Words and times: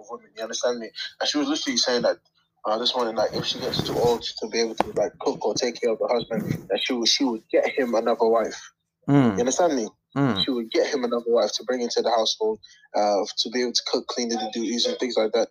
of 0.00 0.06
women. 0.10 0.32
You 0.36 0.44
understand 0.44 0.80
me? 0.80 0.90
And 1.20 1.28
she 1.28 1.38
was 1.38 1.48
literally 1.48 1.78
saying 1.78 2.02
that 2.02 2.18
uh, 2.66 2.78
this 2.78 2.94
morning, 2.96 3.16
like 3.16 3.30
if 3.34 3.46
she 3.46 3.60
gets 3.60 3.84
too 3.84 3.96
old 3.96 4.22
to 4.22 4.48
be 4.48 4.60
able 4.60 4.76
to 4.76 4.92
like 4.96 5.12
cook 5.20 5.44
or 5.46 5.54
take 5.54 5.80
care 5.80 5.92
of 5.92 6.00
her 6.00 6.14
husband, 6.14 6.42
that 6.70 6.80
she 6.82 6.94
would 6.94 7.08
she 7.08 7.24
would 7.24 7.42
get 7.50 7.68
him 7.70 7.94
another 7.94 8.28
wife. 8.28 8.60
Mm, 9.08 9.34
You 9.34 9.40
understand 9.40 9.76
me? 9.76 9.88
mm. 10.16 10.44
She 10.44 10.50
would 10.52 10.70
get 10.70 10.88
him 10.92 11.04
another 11.04 11.24
wife 11.28 11.52
to 11.56 11.64
bring 11.64 11.82
into 11.82 12.02
the 12.02 12.10
household, 12.10 12.60
uh, 12.96 13.24
to 13.38 13.50
be 13.50 13.62
able 13.62 13.72
to 13.72 13.82
cook, 13.92 14.06
clean, 14.08 14.28
do 14.30 14.36
the 14.36 14.50
duties 14.52 14.86
and 14.86 14.98
things 14.98 15.16
like 15.16 15.32
that. 15.32 15.48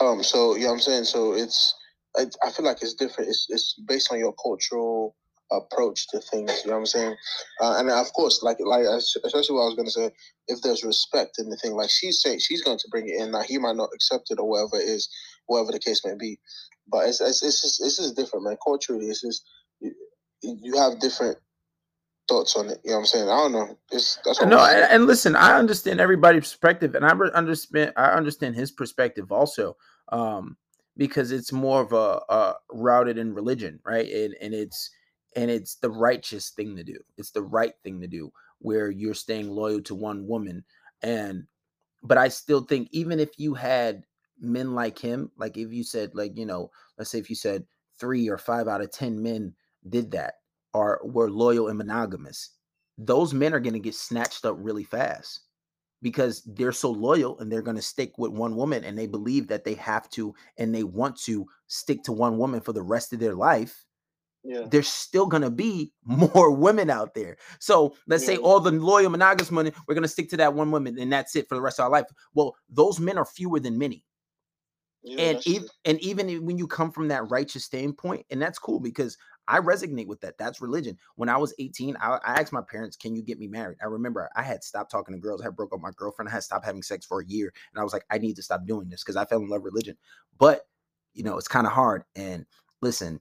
Um, 0.00 0.22
so 0.22 0.54
yeah, 0.54 0.60
you 0.62 0.66
know 0.68 0.74
I'm 0.74 0.80
saying 0.80 1.04
so. 1.04 1.34
It's 1.34 1.74
I, 2.16 2.26
I 2.44 2.50
feel 2.50 2.66
like 2.66 2.82
it's 2.82 2.94
different. 2.94 3.30
It's 3.30 3.46
it's 3.50 3.74
based 3.86 4.12
on 4.12 4.18
your 4.18 4.34
cultural 4.42 5.16
approach 5.52 6.08
to 6.08 6.20
things. 6.20 6.62
You 6.64 6.70
know 6.70 6.76
what 6.76 6.80
I'm 6.80 6.86
saying? 6.86 7.16
Uh, 7.60 7.76
and 7.78 7.90
of 7.90 8.12
course, 8.12 8.42
like 8.42 8.58
like 8.60 8.84
especially 8.84 9.56
what 9.56 9.62
I 9.62 9.66
was 9.66 9.76
gonna 9.76 9.90
say, 9.90 10.10
if 10.48 10.62
there's 10.62 10.84
respect 10.84 11.38
in 11.38 11.50
the 11.50 11.56
thing, 11.56 11.72
like 11.74 11.90
she's 11.90 12.22
saying 12.22 12.40
she's 12.40 12.62
going 12.62 12.78
to 12.78 12.88
bring 12.90 13.08
it 13.08 13.20
in. 13.20 13.32
Now 13.32 13.42
he 13.42 13.58
might 13.58 13.76
not 13.76 13.90
accept 13.94 14.30
it 14.30 14.38
or 14.40 14.48
whatever 14.48 14.76
it 14.76 14.88
is, 14.88 15.08
whatever 15.46 15.72
the 15.72 15.80
case 15.80 16.04
may 16.04 16.14
be. 16.18 16.38
But 16.88 17.08
it's 17.08 17.20
it's 17.20 17.42
it's 17.42 17.62
just, 17.62 17.82
it's 17.84 17.96
just 17.98 18.16
different, 18.16 18.44
man. 18.44 18.58
Culturally, 18.64 19.06
it's 19.06 19.22
just 19.22 19.44
you, 19.80 19.92
you 20.42 20.76
have 20.78 21.00
different 21.00 21.38
thoughts 22.28 22.56
on 22.56 22.68
it. 22.70 22.80
You 22.84 22.92
know 22.92 22.98
what 22.98 23.00
I'm 23.00 23.06
saying? 23.06 23.28
I 23.28 23.36
don't 23.36 23.52
know. 23.52 23.78
It's 23.92 24.18
that's 24.24 24.40
what 24.40 24.50
No, 24.50 24.58
I'm 24.58 24.70
and, 24.70 24.84
and 24.92 25.06
listen, 25.06 25.36
I 25.36 25.58
understand 25.58 26.00
everybody's 26.00 26.42
perspective, 26.44 26.94
and 26.94 27.04
I 27.04 27.10
understand 27.34 27.92
I 27.96 28.10
understand 28.10 28.56
his 28.56 28.72
perspective 28.72 29.32
also, 29.32 29.76
um, 30.10 30.56
because 30.96 31.32
it's 31.32 31.52
more 31.52 31.82
of 31.82 31.92
a, 31.92 32.20
a 32.32 32.54
routed 32.72 33.18
in 33.18 33.34
religion, 33.34 33.80
right? 33.84 34.08
And 34.08 34.36
and 34.40 34.54
it's 34.54 34.90
and 35.36 35.50
it's 35.50 35.76
the 35.76 35.90
righteous 35.90 36.50
thing 36.50 36.74
to 36.76 36.82
do. 36.82 36.98
It's 37.18 37.30
the 37.30 37.42
right 37.42 37.74
thing 37.84 38.00
to 38.00 38.08
do, 38.08 38.32
where 38.58 38.90
you're 38.90 39.14
staying 39.14 39.50
loyal 39.50 39.82
to 39.82 39.94
one 39.94 40.26
woman, 40.26 40.64
and 41.02 41.44
but 42.02 42.18
I 42.18 42.28
still 42.28 42.62
think 42.62 42.88
even 42.90 43.20
if 43.20 43.38
you 43.38 43.54
had 43.54 44.04
men 44.40 44.74
like 44.74 44.98
him, 44.98 45.30
like 45.36 45.56
if 45.56 45.72
you 45.72 45.84
said 45.84 46.14
like 46.14 46.36
you 46.36 46.46
know, 46.46 46.70
let's 46.98 47.10
say 47.10 47.18
if 47.18 47.30
you 47.30 47.36
said 47.36 47.64
three 48.00 48.28
or 48.28 48.38
five 48.38 48.66
out 48.66 48.80
of 48.80 48.90
ten 48.90 49.22
men 49.22 49.54
did 49.88 50.10
that 50.12 50.34
or 50.74 51.00
were 51.04 51.30
loyal 51.30 51.68
and 51.68 51.78
monogamous, 51.78 52.50
those 52.98 53.34
men 53.34 53.54
are 53.54 53.60
going 53.60 53.74
to 53.74 53.78
get 53.78 53.94
snatched 53.94 54.44
up 54.44 54.56
really 54.58 54.84
fast 54.84 55.40
because 56.02 56.42
they're 56.42 56.72
so 56.72 56.90
loyal 56.90 57.38
and 57.38 57.50
they're 57.50 57.62
going 57.62 57.76
to 57.76 57.82
stick 57.82 58.12
with 58.18 58.30
one 58.30 58.54
woman 58.54 58.84
and 58.84 58.98
they 58.98 59.06
believe 59.06 59.48
that 59.48 59.64
they 59.64 59.74
have 59.74 60.08
to 60.10 60.34
and 60.58 60.74
they 60.74 60.84
want 60.84 61.16
to 61.16 61.46
stick 61.68 62.02
to 62.02 62.12
one 62.12 62.36
woman 62.36 62.60
for 62.60 62.72
the 62.72 62.82
rest 62.82 63.12
of 63.12 63.18
their 63.18 63.34
life 63.34 63.85
Yeah. 64.46 64.66
there's 64.70 64.88
still 64.88 65.26
going 65.26 65.42
to 65.42 65.50
be 65.50 65.92
more 66.04 66.52
women 66.52 66.88
out 66.88 67.14
there 67.14 67.36
so 67.58 67.96
let's 68.06 68.24
say 68.24 68.36
all 68.36 68.60
the 68.60 68.70
loyal 68.70 69.10
monogamous 69.10 69.50
women 69.50 69.72
we're 69.88 69.94
going 69.94 70.02
to 70.02 70.08
stick 70.08 70.30
to 70.30 70.36
that 70.36 70.54
one 70.54 70.70
woman 70.70 70.98
and 70.98 71.12
that's 71.12 71.34
it 71.34 71.48
for 71.48 71.56
the 71.56 71.60
rest 71.60 71.80
of 71.80 71.84
our 71.84 71.90
life 71.90 72.06
well 72.34 72.54
those 72.68 73.00
men 73.00 73.18
are 73.18 73.24
fewer 73.24 73.58
than 73.58 73.76
many 73.76 74.04
Yeah, 75.02 75.30
and 75.30 75.46
even 75.46 75.68
and 75.84 76.00
even 76.00 76.44
when 76.46 76.58
you 76.58 76.66
come 76.66 76.90
from 76.90 77.08
that 77.08 77.30
righteous 77.30 77.64
standpoint, 77.64 78.26
and 78.30 78.42
that's 78.42 78.58
cool 78.58 78.80
because 78.80 79.16
I 79.48 79.60
resonate 79.60 80.08
with 80.08 80.20
that. 80.22 80.38
That's 80.38 80.60
religion. 80.60 80.98
When 81.14 81.28
I 81.28 81.36
was 81.36 81.54
18, 81.60 81.96
I, 82.00 82.18
I 82.24 82.40
asked 82.40 82.52
my 82.52 82.62
parents, 82.68 82.96
"Can 82.96 83.14
you 83.14 83.22
get 83.22 83.38
me 83.38 83.46
married?" 83.46 83.78
I 83.80 83.86
remember 83.86 84.28
I 84.36 84.42
had 84.42 84.64
stopped 84.64 84.90
talking 84.90 85.14
to 85.14 85.20
girls. 85.20 85.40
I 85.40 85.44
had 85.44 85.56
broke 85.56 85.72
up 85.72 85.80
my 85.80 85.92
girlfriend. 85.96 86.28
I 86.28 86.32
had 86.32 86.42
stopped 86.42 86.64
having 86.64 86.82
sex 86.82 87.06
for 87.06 87.20
a 87.20 87.26
year, 87.26 87.52
and 87.72 87.80
I 87.80 87.84
was 87.84 87.92
like, 87.92 88.04
"I 88.10 88.18
need 88.18 88.34
to 88.36 88.42
stop 88.42 88.66
doing 88.66 88.88
this" 88.88 89.04
because 89.04 89.16
I 89.16 89.24
fell 89.24 89.40
in 89.40 89.48
love 89.48 89.62
with 89.62 89.72
religion. 89.72 89.96
But 90.38 90.62
you 91.14 91.22
know, 91.22 91.38
it's 91.38 91.48
kind 91.48 91.66
of 91.66 91.72
hard. 91.72 92.04
And 92.16 92.46
listen, 92.82 93.20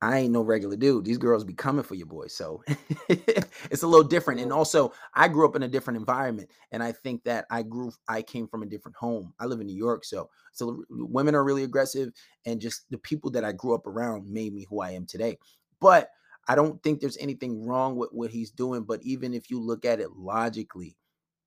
I 0.00 0.18
ain't 0.18 0.32
no 0.32 0.42
regular 0.42 0.76
dude. 0.76 1.04
These 1.04 1.18
girls 1.18 1.42
be 1.42 1.54
coming 1.54 1.82
for 1.82 1.96
you, 1.96 2.06
boy. 2.06 2.28
So 2.28 2.62
it's 3.08 3.82
a 3.82 3.86
little 3.86 4.06
different. 4.06 4.40
And 4.40 4.52
also, 4.52 4.92
I 5.14 5.26
grew 5.26 5.44
up 5.44 5.56
in 5.56 5.64
a 5.64 5.68
different 5.68 5.98
environment, 5.98 6.50
and 6.70 6.82
I 6.82 6.92
think 6.92 7.24
that 7.24 7.46
I 7.50 7.62
grew. 7.62 7.90
I 8.08 8.22
came 8.22 8.46
from 8.46 8.62
a 8.62 8.66
different 8.66 8.96
home. 8.96 9.34
I 9.40 9.46
live 9.46 9.60
in 9.60 9.66
New 9.66 9.76
York, 9.76 10.04
so 10.04 10.30
so 10.52 10.84
women 10.90 11.34
are 11.34 11.42
really 11.42 11.64
aggressive, 11.64 12.12
and 12.46 12.60
just 12.60 12.88
the 12.90 12.98
people 12.98 13.30
that 13.32 13.44
I 13.44 13.52
grew 13.52 13.74
up 13.74 13.86
around 13.86 14.30
made 14.30 14.54
me 14.54 14.66
who 14.70 14.80
I 14.80 14.92
am 14.92 15.04
today. 15.04 15.36
But 15.80 16.10
I 16.46 16.54
don't 16.54 16.80
think 16.82 17.00
there's 17.00 17.18
anything 17.18 17.66
wrong 17.66 17.96
with 17.96 18.10
what 18.12 18.30
he's 18.30 18.52
doing. 18.52 18.84
But 18.84 19.02
even 19.02 19.34
if 19.34 19.50
you 19.50 19.60
look 19.60 19.84
at 19.84 20.00
it 20.00 20.12
logically, 20.12 20.96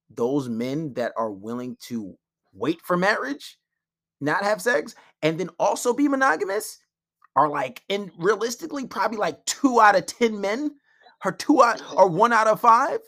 those 0.10 0.50
men 0.50 0.94
that 0.96 1.14
are 1.16 1.32
willing 1.32 1.78
to 1.88 2.18
wait 2.54 2.82
for 2.82 2.98
marriage, 2.98 3.58
not 4.20 4.44
have 4.44 4.62
sex, 4.62 4.94
and 5.22 5.40
then 5.40 5.50
also 5.58 5.94
be 5.94 6.10
monogamous 6.10 6.80
are 7.36 7.50
like, 7.50 7.84
and 7.90 8.12
realistically, 8.18 8.86
probably 8.88 9.18
like 9.18 9.46
two 9.46 9.80
out 9.80 9.96
of 9.96 10.06
10 10.06 10.40
men 10.40 10.72
or 11.24 11.32
two 11.32 11.62
out 11.64 11.82
or 11.96 12.10
one 12.10 12.34
out 12.34 12.48
of 12.48 12.62
five. 12.62 13.00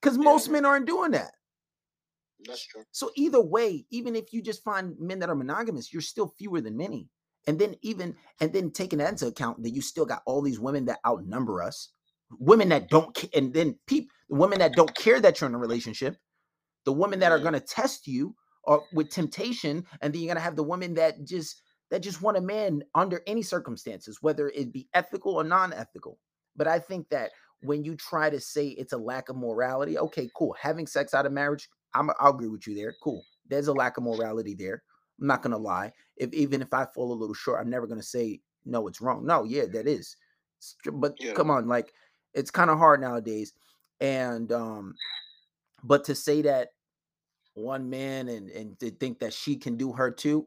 Because 0.00 0.18
most 0.18 0.50
men 0.50 0.64
aren't 0.64 0.86
doing 0.86 1.12
that. 1.12 1.32
That's 2.46 2.66
true. 2.66 2.82
So 2.90 3.10
either 3.16 3.40
way, 3.40 3.86
even 3.90 4.14
if 4.14 4.32
you 4.32 4.42
just 4.42 4.62
find 4.62 4.94
men 4.98 5.18
that 5.20 5.30
are 5.30 5.34
monogamous, 5.34 5.92
you're 5.92 6.02
still 6.02 6.34
fewer 6.36 6.60
than 6.60 6.76
many. 6.76 7.08
And 7.46 7.58
then 7.58 7.74
even 7.82 8.16
and 8.40 8.52
then 8.52 8.70
taking 8.70 8.98
that 8.98 9.10
into 9.10 9.26
account 9.26 9.62
that 9.62 9.70
you 9.70 9.82
still 9.82 10.06
got 10.06 10.22
all 10.26 10.42
these 10.42 10.60
women 10.60 10.86
that 10.86 11.00
outnumber 11.06 11.62
us, 11.62 11.90
women 12.38 12.70
that 12.70 12.88
don't 12.88 13.24
and 13.34 13.52
then 13.52 13.78
peep 13.86 14.10
the 14.28 14.36
women 14.36 14.58
that 14.58 14.74
don't 14.74 14.94
care 14.94 15.20
that 15.20 15.40
you're 15.40 15.48
in 15.48 15.54
a 15.54 15.58
relationship, 15.58 16.16
the 16.84 16.92
women 16.92 17.18
that 17.20 17.32
are 17.32 17.38
going 17.38 17.52
to 17.54 17.60
test 17.60 18.06
you 18.06 18.34
or 18.64 18.82
with 18.94 19.10
temptation, 19.10 19.84
and 20.00 20.12
then 20.12 20.22
you're 20.22 20.28
going 20.28 20.36
to 20.36 20.42
have 20.42 20.56
the 20.56 20.62
women 20.62 20.94
that 20.94 21.24
just 21.24 21.62
that 21.90 22.00
just 22.00 22.22
want 22.22 22.36
a 22.36 22.40
man 22.40 22.82
under 22.94 23.22
any 23.26 23.42
circumstances, 23.42 24.18
whether 24.20 24.48
it 24.48 24.72
be 24.72 24.88
ethical 24.94 25.34
or 25.34 25.44
non-ethical. 25.44 26.18
But 26.56 26.66
I 26.66 26.78
think 26.78 27.08
that 27.10 27.30
when 27.62 27.84
you 27.84 27.96
try 27.96 28.30
to 28.30 28.40
say 28.40 28.68
it's 28.68 28.92
a 28.92 28.98
lack 28.98 29.28
of 29.28 29.36
morality, 29.36 29.98
okay, 29.98 30.28
cool. 30.36 30.54
Having 30.60 30.86
sex 30.86 31.14
out 31.14 31.26
of 31.26 31.32
marriage, 31.32 31.68
I'm, 31.94 32.10
I'll 32.20 32.30
agree 32.34 32.48
with 32.48 32.66
you 32.66 32.74
there. 32.74 32.94
Cool. 33.02 33.24
There's 33.48 33.68
a 33.68 33.72
lack 33.72 33.96
of 33.96 34.04
morality 34.04 34.54
there. 34.54 34.82
I'm 35.20 35.26
not 35.26 35.42
gonna 35.42 35.58
lie. 35.58 35.92
If 36.16 36.32
even 36.32 36.62
if 36.62 36.72
I 36.72 36.86
fall 36.94 37.12
a 37.12 37.14
little 37.14 37.34
short, 37.34 37.60
I'm 37.60 37.70
never 37.70 37.86
gonna 37.86 38.02
say 38.02 38.40
no, 38.64 38.88
it's 38.88 39.00
wrong. 39.00 39.26
No, 39.26 39.44
yeah, 39.44 39.66
that 39.72 39.86
is. 39.86 40.16
But 40.92 41.14
Yeah. 41.20 41.34
come 41.34 41.50
on, 41.50 41.68
like 41.68 41.92
it's 42.32 42.50
kind 42.50 42.70
of 42.70 42.78
hard 42.78 43.00
nowadays. 43.00 43.52
And 44.00 44.50
um, 44.50 44.94
but 45.82 46.04
to 46.04 46.14
say 46.14 46.42
that 46.42 46.70
one 47.54 47.88
man 47.88 48.28
and 48.28 48.50
and 48.50 48.78
to 48.80 48.90
think 48.90 49.20
that 49.20 49.32
she 49.32 49.56
can 49.56 49.76
do 49.76 49.92
her 49.92 50.10
too, 50.10 50.46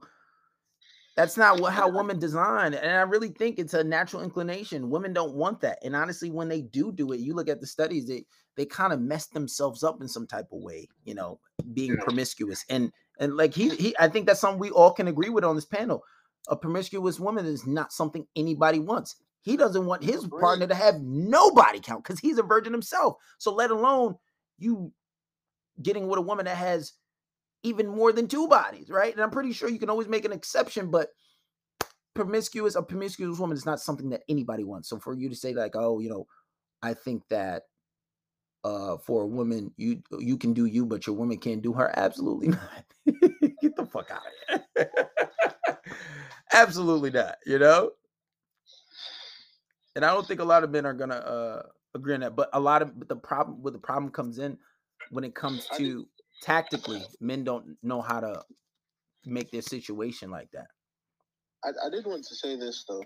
that's 1.18 1.38
not 1.38 1.60
what 1.62 1.74
how 1.74 1.90
women 1.90 2.20
design. 2.20 2.76
And 2.76 2.92
I 2.92 3.02
really 3.04 3.30
think 3.30 3.60
it's 3.60 3.76
a 3.76 3.84
natural 3.84 4.24
inclination. 4.24 4.92
Women 4.92 5.14
don't 5.14 5.36
want 5.36 5.62
that. 5.62 5.80
And 5.84 5.96
honestly, 5.96 6.32
when 6.32 6.50
they 6.50 6.62
do 6.62 6.94
do 6.94 7.12
it, 7.14 7.22
you 7.22 7.36
look 7.36 7.50
at 7.50 7.62
the 7.62 7.68
studies, 7.68 8.08
they 8.08 8.26
they 8.58 8.66
kind 8.66 8.94
of 8.94 9.02
mess 9.02 9.28
themselves 9.28 9.84
up 9.84 10.02
in 10.02 10.10
some 10.10 10.28
type 10.28 10.48
of 10.54 10.62
way, 10.62 10.90
you 11.06 11.16
know, 11.16 11.42
being 11.74 11.98
Yeah. 11.98 12.04
promiscuous. 12.04 12.66
And 12.70 12.94
and 13.20 13.38
like 13.38 13.54
he 13.56 13.76
he 13.76 13.96
I 14.00 14.10
think 14.10 14.28
that's 14.28 14.42
something 14.42 14.60
we 14.60 14.72
all 14.72 14.94
can 14.94 15.10
agree 15.10 15.30
with 15.30 15.46
on 15.46 15.56
this 15.56 15.66
panel. 15.66 16.04
A 16.50 16.56
promiscuous 16.56 17.20
woman 17.20 17.46
is 17.46 17.68
not 17.68 17.94
something 17.94 18.28
anybody 18.36 18.80
wants. 18.80 19.18
He 19.42 19.58
doesn't 19.58 19.86
want 19.86 20.04
his 20.04 20.28
partner 20.28 20.68
to 20.68 20.76
have 20.76 21.02
nobody 21.02 21.80
count 21.82 22.04
because 22.04 22.20
he's 22.20 22.38
a 22.40 22.44
virgin 22.44 22.74
himself. 22.74 23.18
So 23.40 23.54
let 23.54 23.72
alone 23.72 24.16
you 24.60 24.94
getting 25.82 26.08
with 26.08 26.20
a 26.20 26.24
woman 26.24 26.46
that 26.46 26.58
has 26.58 26.94
even 27.64 27.88
more 27.88 28.12
than 28.12 28.28
two 28.28 28.48
bodies, 28.48 28.90
right? 28.90 29.14
And 29.14 29.22
I'm 29.22 29.32
pretty 29.32 29.54
sure 29.54 29.70
you 29.70 29.80
can 29.80 29.90
always 29.90 30.08
make 30.08 30.26
an 30.26 30.32
exception, 30.32 30.90
but 30.92 31.10
promiscuous, 32.14 32.76
a 32.76 32.82
promiscuous 32.82 33.40
woman 33.40 33.58
is 33.58 33.66
not 33.66 33.80
something 33.80 34.10
that 34.10 34.24
anybody 34.30 34.64
wants. 34.64 34.90
So 34.90 35.00
for 35.00 35.14
you 35.14 35.30
to 35.30 35.36
say 35.36 35.54
like, 35.54 35.76
oh, 35.76 36.00
you 36.00 36.10
know, 36.10 36.28
I 36.82 36.94
think 36.94 37.24
that 37.30 37.64
uh 38.64 38.98
for 38.98 39.24
a 39.24 39.28
woman, 39.28 39.72
you 39.78 40.02
you 40.20 40.38
can 40.38 40.54
do 40.54 40.66
you, 40.66 40.86
but 40.86 41.06
your 41.08 41.16
woman 41.16 41.38
can't 41.38 41.62
do 41.62 41.74
her. 41.74 41.92
Absolutely 41.98 42.48
not. 42.50 42.86
Get 43.62 43.76
the 43.76 43.86
fuck 43.86 44.12
out 44.12 44.22
of 44.50 44.62
here. 44.76 44.92
Absolutely 46.54 47.12
not, 47.12 47.38
you 47.46 47.60
know? 47.60 47.92
And 49.96 50.06
I 50.06 50.14
don't 50.14 50.28
think 50.28 50.40
a 50.40 50.46
lot 50.46 50.64
of 50.64 50.72
men 50.72 50.86
are 50.86 50.94
gonna 50.94 51.16
uh 51.16 51.64
agree 51.96 52.14
on 52.14 52.22
that. 52.22 52.36
But 52.36 52.50
a 52.54 52.60
lot 52.60 52.82
of 52.82 52.98
but 52.98 53.08
the 53.10 53.16
problem 53.16 53.62
where 53.62 53.72
the 53.72 53.80
problem 53.80 54.12
comes 54.12 54.40
in 54.40 54.58
when 55.12 55.24
it 55.24 55.36
comes 55.36 55.68
to 55.78 56.08
tactically, 56.42 57.04
men 57.20 57.44
don't 57.44 57.78
know 57.84 58.02
how 58.02 58.20
to 58.20 58.42
make 59.26 59.52
their 59.52 59.62
situation 59.62 60.30
like 60.30 60.50
that. 60.52 60.68
I, 61.64 61.70
I 61.88 61.90
did 61.90 62.06
want 62.06 62.24
to 62.26 62.36
say 62.36 62.56
this 62.56 62.86
though. 62.88 63.04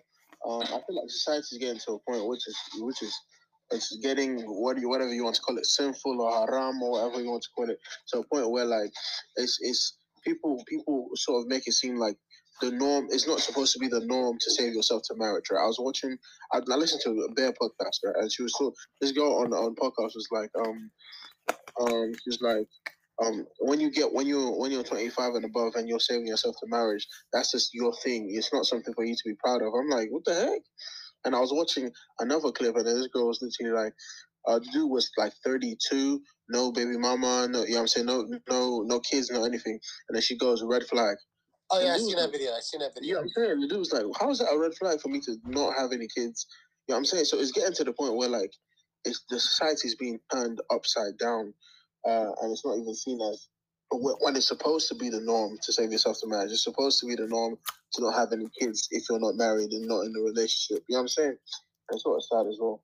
Um, 0.48 0.62
I 0.64 0.66
feel 0.66 0.96
like 0.96 1.10
society's 1.10 1.58
getting 1.60 1.80
to 1.86 1.94
a 1.94 2.00
point 2.00 2.28
which 2.28 2.48
is 2.48 2.58
which 2.80 3.02
is 3.02 3.16
it's 3.72 3.96
getting 3.98 4.42
what 4.42 4.78
you 4.80 4.90
whatever 4.90 5.14
you 5.14 5.24
want 5.24 5.36
to 5.36 5.42
call 5.42 5.58
it, 5.58 5.66
sinful 5.66 6.22
or 6.22 6.32
haram 6.32 6.82
or 6.82 6.92
whatever 6.92 7.22
you 7.22 7.30
want 7.30 7.44
to 7.44 7.50
call 7.56 7.70
it, 7.70 7.80
to 8.10 8.20
a 8.20 8.28
point 8.28 8.50
where 8.50 8.66
like 8.66 8.92
it's 9.38 9.58
it's 9.62 9.98
people 10.24 10.62
people 10.68 11.10
sort 11.16 11.42
of 11.42 11.48
make 11.48 11.68
it 11.68 11.74
seem 11.74 11.98
like 11.98 12.18
the 12.62 12.72
norm 12.72 13.08
is 13.10 13.28
not 13.28 13.40
supposed 13.40 13.74
to 13.74 13.80
be 13.80 13.88
the 13.88 14.06
norm 14.06 14.38
to 14.40 14.52
save 14.52 14.74
yourself 14.74 15.02
to 15.08 15.16
marriage. 15.16 15.46
Right? 15.50 15.64
I 15.64 15.68
was 15.68 15.80
watching, 15.80 16.16
I, 16.54 16.60
I 16.60 16.76
listened 16.76 17.02
to 17.06 17.28
a 17.28 17.34
Bear 17.34 17.52
podcast, 17.54 18.00
right? 18.06 18.16
And 18.18 18.32
she 18.32 18.44
was 18.44 18.54
so 18.58 18.74
this 19.00 19.12
girl 19.12 19.40
on 19.40 19.54
on 19.54 19.76
podcast 19.76 20.16
was 20.16 20.28
like, 20.32 20.52
um, 20.60 20.92
um, 21.82 22.14
she 22.14 22.28
was 22.28 22.42
like, 22.42 22.68
um, 23.24 23.46
when 23.60 23.80
you 23.80 23.92
get 23.92 24.12
when 24.14 24.28
you're 24.28 24.58
when 24.60 24.72
you're 24.72 24.84
25 24.84 25.36
and 25.36 25.46
above 25.46 25.74
and 25.76 25.88
you're 25.88 26.00
saving 26.00 26.28
yourself 26.28 26.56
to 26.62 26.68
marriage, 26.68 27.08
that's 27.34 27.52
just 27.52 27.74
your 27.74 27.94
thing. 28.04 28.30
It's 28.34 28.54
not 28.54 28.66
something 28.66 28.94
for 28.94 29.06
you 29.06 29.16
to 29.16 29.24
be 29.26 29.36
proud 29.44 29.62
of. 29.62 29.74
I'm 29.74 29.90
like, 29.90 30.10
what 30.12 30.26
the 30.26 30.34
heck? 30.36 30.62
And 31.26 31.36
I 31.36 31.40
was 31.40 31.54
watching 31.54 31.92
another 32.20 32.52
clip, 32.52 32.76
and 32.76 32.86
this 32.88 33.08
girl 33.08 33.28
was 33.28 33.42
literally 33.42 33.84
like, 33.86 33.94
Uh, 34.48 34.60
the 34.60 34.66
dude 34.74 34.90
was 34.90 35.12
like 35.18 35.34
32, 35.46 36.22
no 36.50 36.72
baby 36.72 36.98
mama, 36.98 37.48
no, 37.50 37.62
you 37.64 37.72
know 37.72 37.76
what 37.76 37.82
I'm 37.82 37.88
saying, 37.88 38.08
no, 38.08 38.28
no, 38.50 38.82
no 38.86 39.00
kids, 39.02 39.30
no 39.32 39.46
anything. 39.46 39.80
And 40.10 40.16
then 40.16 40.22
she 40.24 40.38
goes, 40.38 40.64
red 40.64 40.84
flag. 40.88 41.18
Oh 41.72 41.80
yeah, 41.82 41.94
I 41.94 41.98
seen 41.98 42.18
that 42.18 42.32
video. 42.32 42.52
I 42.52 42.60
seen 42.62 42.82
that 42.82 42.92
You 43.02 43.14
know 43.14 43.22
video. 43.22 43.22
what 43.22 43.24
I'm 43.24 43.30
saying? 43.50 43.62
The 43.62 43.68
dude 43.68 43.80
was 43.80 43.94
like, 43.94 44.06
how 44.20 44.32
is 44.32 44.40
that 44.40 44.52
a 44.52 44.58
red 44.60 44.74
flag 44.76 45.00
for 45.02 45.10
me 45.10 45.22
to 45.22 45.38
not 45.46 45.76
have 45.78 45.92
any 45.94 46.08
kids? 46.16 46.48
You 46.88 46.94
know 46.94 46.96
what 46.96 47.00
I'm 47.00 47.06
saying? 47.06 47.26
So 47.26 47.40
it's 47.40 47.52
getting 47.52 47.74
to 47.76 47.84
the 47.84 47.94
point 47.94 48.16
where 48.16 48.30
like, 48.30 48.52
it's 49.06 49.24
the 49.30 49.40
society's 49.40 49.96
being 49.96 50.20
turned 50.34 50.60
upside 50.72 51.18
down, 51.20 51.54
uh, 52.08 52.32
and 52.42 52.52
it's 52.52 52.66
not 52.66 52.78
even 52.78 52.96
seen 52.96 53.22
as. 53.22 53.48
When 53.94 54.38
it's 54.38 54.48
supposed 54.48 54.88
to 54.88 54.96
be 54.96 55.10
the 55.10 55.20
norm 55.20 55.58
to 55.64 55.74
save 55.74 55.92
yourself 55.92 56.18
to 56.22 56.28
marriage, 56.28 56.52
it's 56.52 56.64
supposed 56.64 57.02
to 57.02 57.08
be 57.08 57.16
the 57.16 57.28
norm 57.28 57.58
to 57.94 58.02
not 58.02 58.14
have 58.16 58.32
any 58.32 58.48
kids 58.58 58.88
if 58.92 59.04
you're 59.10 59.20
not 59.20 59.36
married 59.36 59.72
and 59.72 59.86
not 59.86 60.06
in 60.06 60.16
a 60.18 60.22
relationship. 60.22 60.86
You 60.88 60.96
know 60.96 61.00
what 61.00 61.02
I'm 61.02 61.08
saying? 61.10 61.38
That's 61.90 62.04
sort 62.04 62.18
of 62.18 62.24
sad 62.24 62.50
as 62.50 62.58
well. 62.58 62.82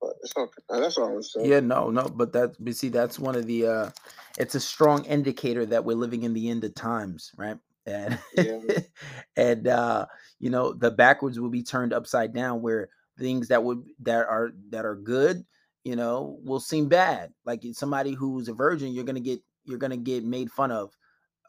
But 0.00 0.14
it's 0.22 0.34
That's 0.68 0.98
all 0.98 1.10
I 1.10 1.12
was 1.12 1.32
saying. 1.32 1.50
Yeah, 1.50 1.60
no, 1.60 1.90
no, 1.90 2.08
but 2.08 2.32
that 2.32 2.56
but 2.58 2.74
see 2.74 2.88
that's 2.88 3.18
one 3.18 3.36
of 3.36 3.46
the 3.46 3.66
uh 3.66 3.90
it's 4.38 4.54
a 4.54 4.60
strong 4.60 5.04
indicator 5.04 5.66
that 5.66 5.84
we're 5.84 5.96
living 5.96 6.22
in 6.24 6.34
the 6.34 6.50
end 6.50 6.64
of 6.64 6.74
times, 6.74 7.30
right? 7.36 7.58
And 7.86 8.18
Yeah. 8.34 8.58
and 9.36 9.68
uh 9.68 10.06
you 10.40 10.50
know, 10.50 10.72
the 10.72 10.90
backwards 10.90 11.38
will 11.38 11.50
be 11.50 11.62
turned 11.62 11.92
upside 11.92 12.34
down 12.34 12.62
where 12.62 12.88
things 13.18 13.48
that 13.48 13.62
would 13.62 13.84
that 14.00 14.26
are 14.26 14.50
that 14.70 14.84
are 14.84 14.96
good, 14.96 15.44
you 15.84 15.96
know, 15.96 16.38
will 16.44 16.60
seem 16.60 16.88
bad. 16.88 17.32
Like 17.44 17.62
somebody 17.72 18.12
who's 18.12 18.48
a 18.48 18.54
virgin, 18.54 18.92
you're 18.92 19.04
to 19.04 19.20
get 19.20 19.40
you're 19.64 19.78
to 19.78 19.96
get 19.96 20.24
made 20.24 20.50
fun 20.50 20.70
of. 20.70 20.96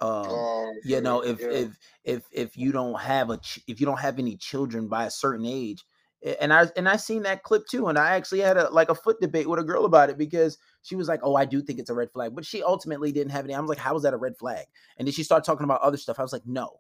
Um 0.02 0.30
Um, 0.30 0.64
you 0.84 1.02
know 1.02 1.22
if 1.22 1.40
yeah. 1.40 1.48
if 1.48 1.78
if 2.04 2.24
if 2.32 2.58
you 2.58 2.72
don't 2.72 3.00
have 3.00 3.30
a 3.30 3.38
ch- 3.38 3.60
if 3.68 3.80
you 3.80 3.86
don't 3.86 4.00
have 4.00 4.20
any 4.20 4.36
children 4.36 4.88
by 4.88 5.06
a 5.06 5.12
certain 5.12 5.46
age 5.46 5.84
and 6.40 6.54
i 6.54 6.68
and 6.76 6.88
i 6.88 6.96
seen 6.96 7.24
that 7.24 7.44
clip 7.44 7.66
too 7.68 7.88
and 7.88 7.98
i 7.98 8.12
actually 8.16 8.40
had 8.40 8.58
a 8.58 8.70
like 8.70 8.90
a 8.90 8.96
foot 8.96 9.20
debate 9.22 9.48
with 9.48 9.60
a 9.60 9.64
girl 9.64 9.86
about 9.86 10.10
it 10.10 10.18
because 10.18 10.58
she 10.82 10.96
was 10.96 11.08
like 11.08 11.20
oh 11.24 11.36
i 11.36 11.46
do 11.46 11.62
think 11.62 11.80
it's 11.80 11.90
a 11.90 11.94
red 11.94 12.12
flag 12.12 12.36
but 12.36 12.46
she 12.46 12.62
ultimately 12.64 13.12
didn't 13.12 13.32
have 13.32 13.46
any 13.46 13.54
i 13.54 13.60
was 13.60 13.70
like 13.70 13.78
how 13.78 13.96
is 13.96 14.04
that 14.04 14.14
a 14.14 14.18
red 14.18 14.38
flag 14.38 14.66
and 14.98 15.08
then 15.08 15.14
she 15.14 15.24
started 15.24 15.46
talking 15.46 15.64
about 15.64 15.82
other 15.82 15.98
stuff 15.98 16.20
i 16.20 16.24
was 16.24 16.34
like 16.34 16.46
no 16.46 16.80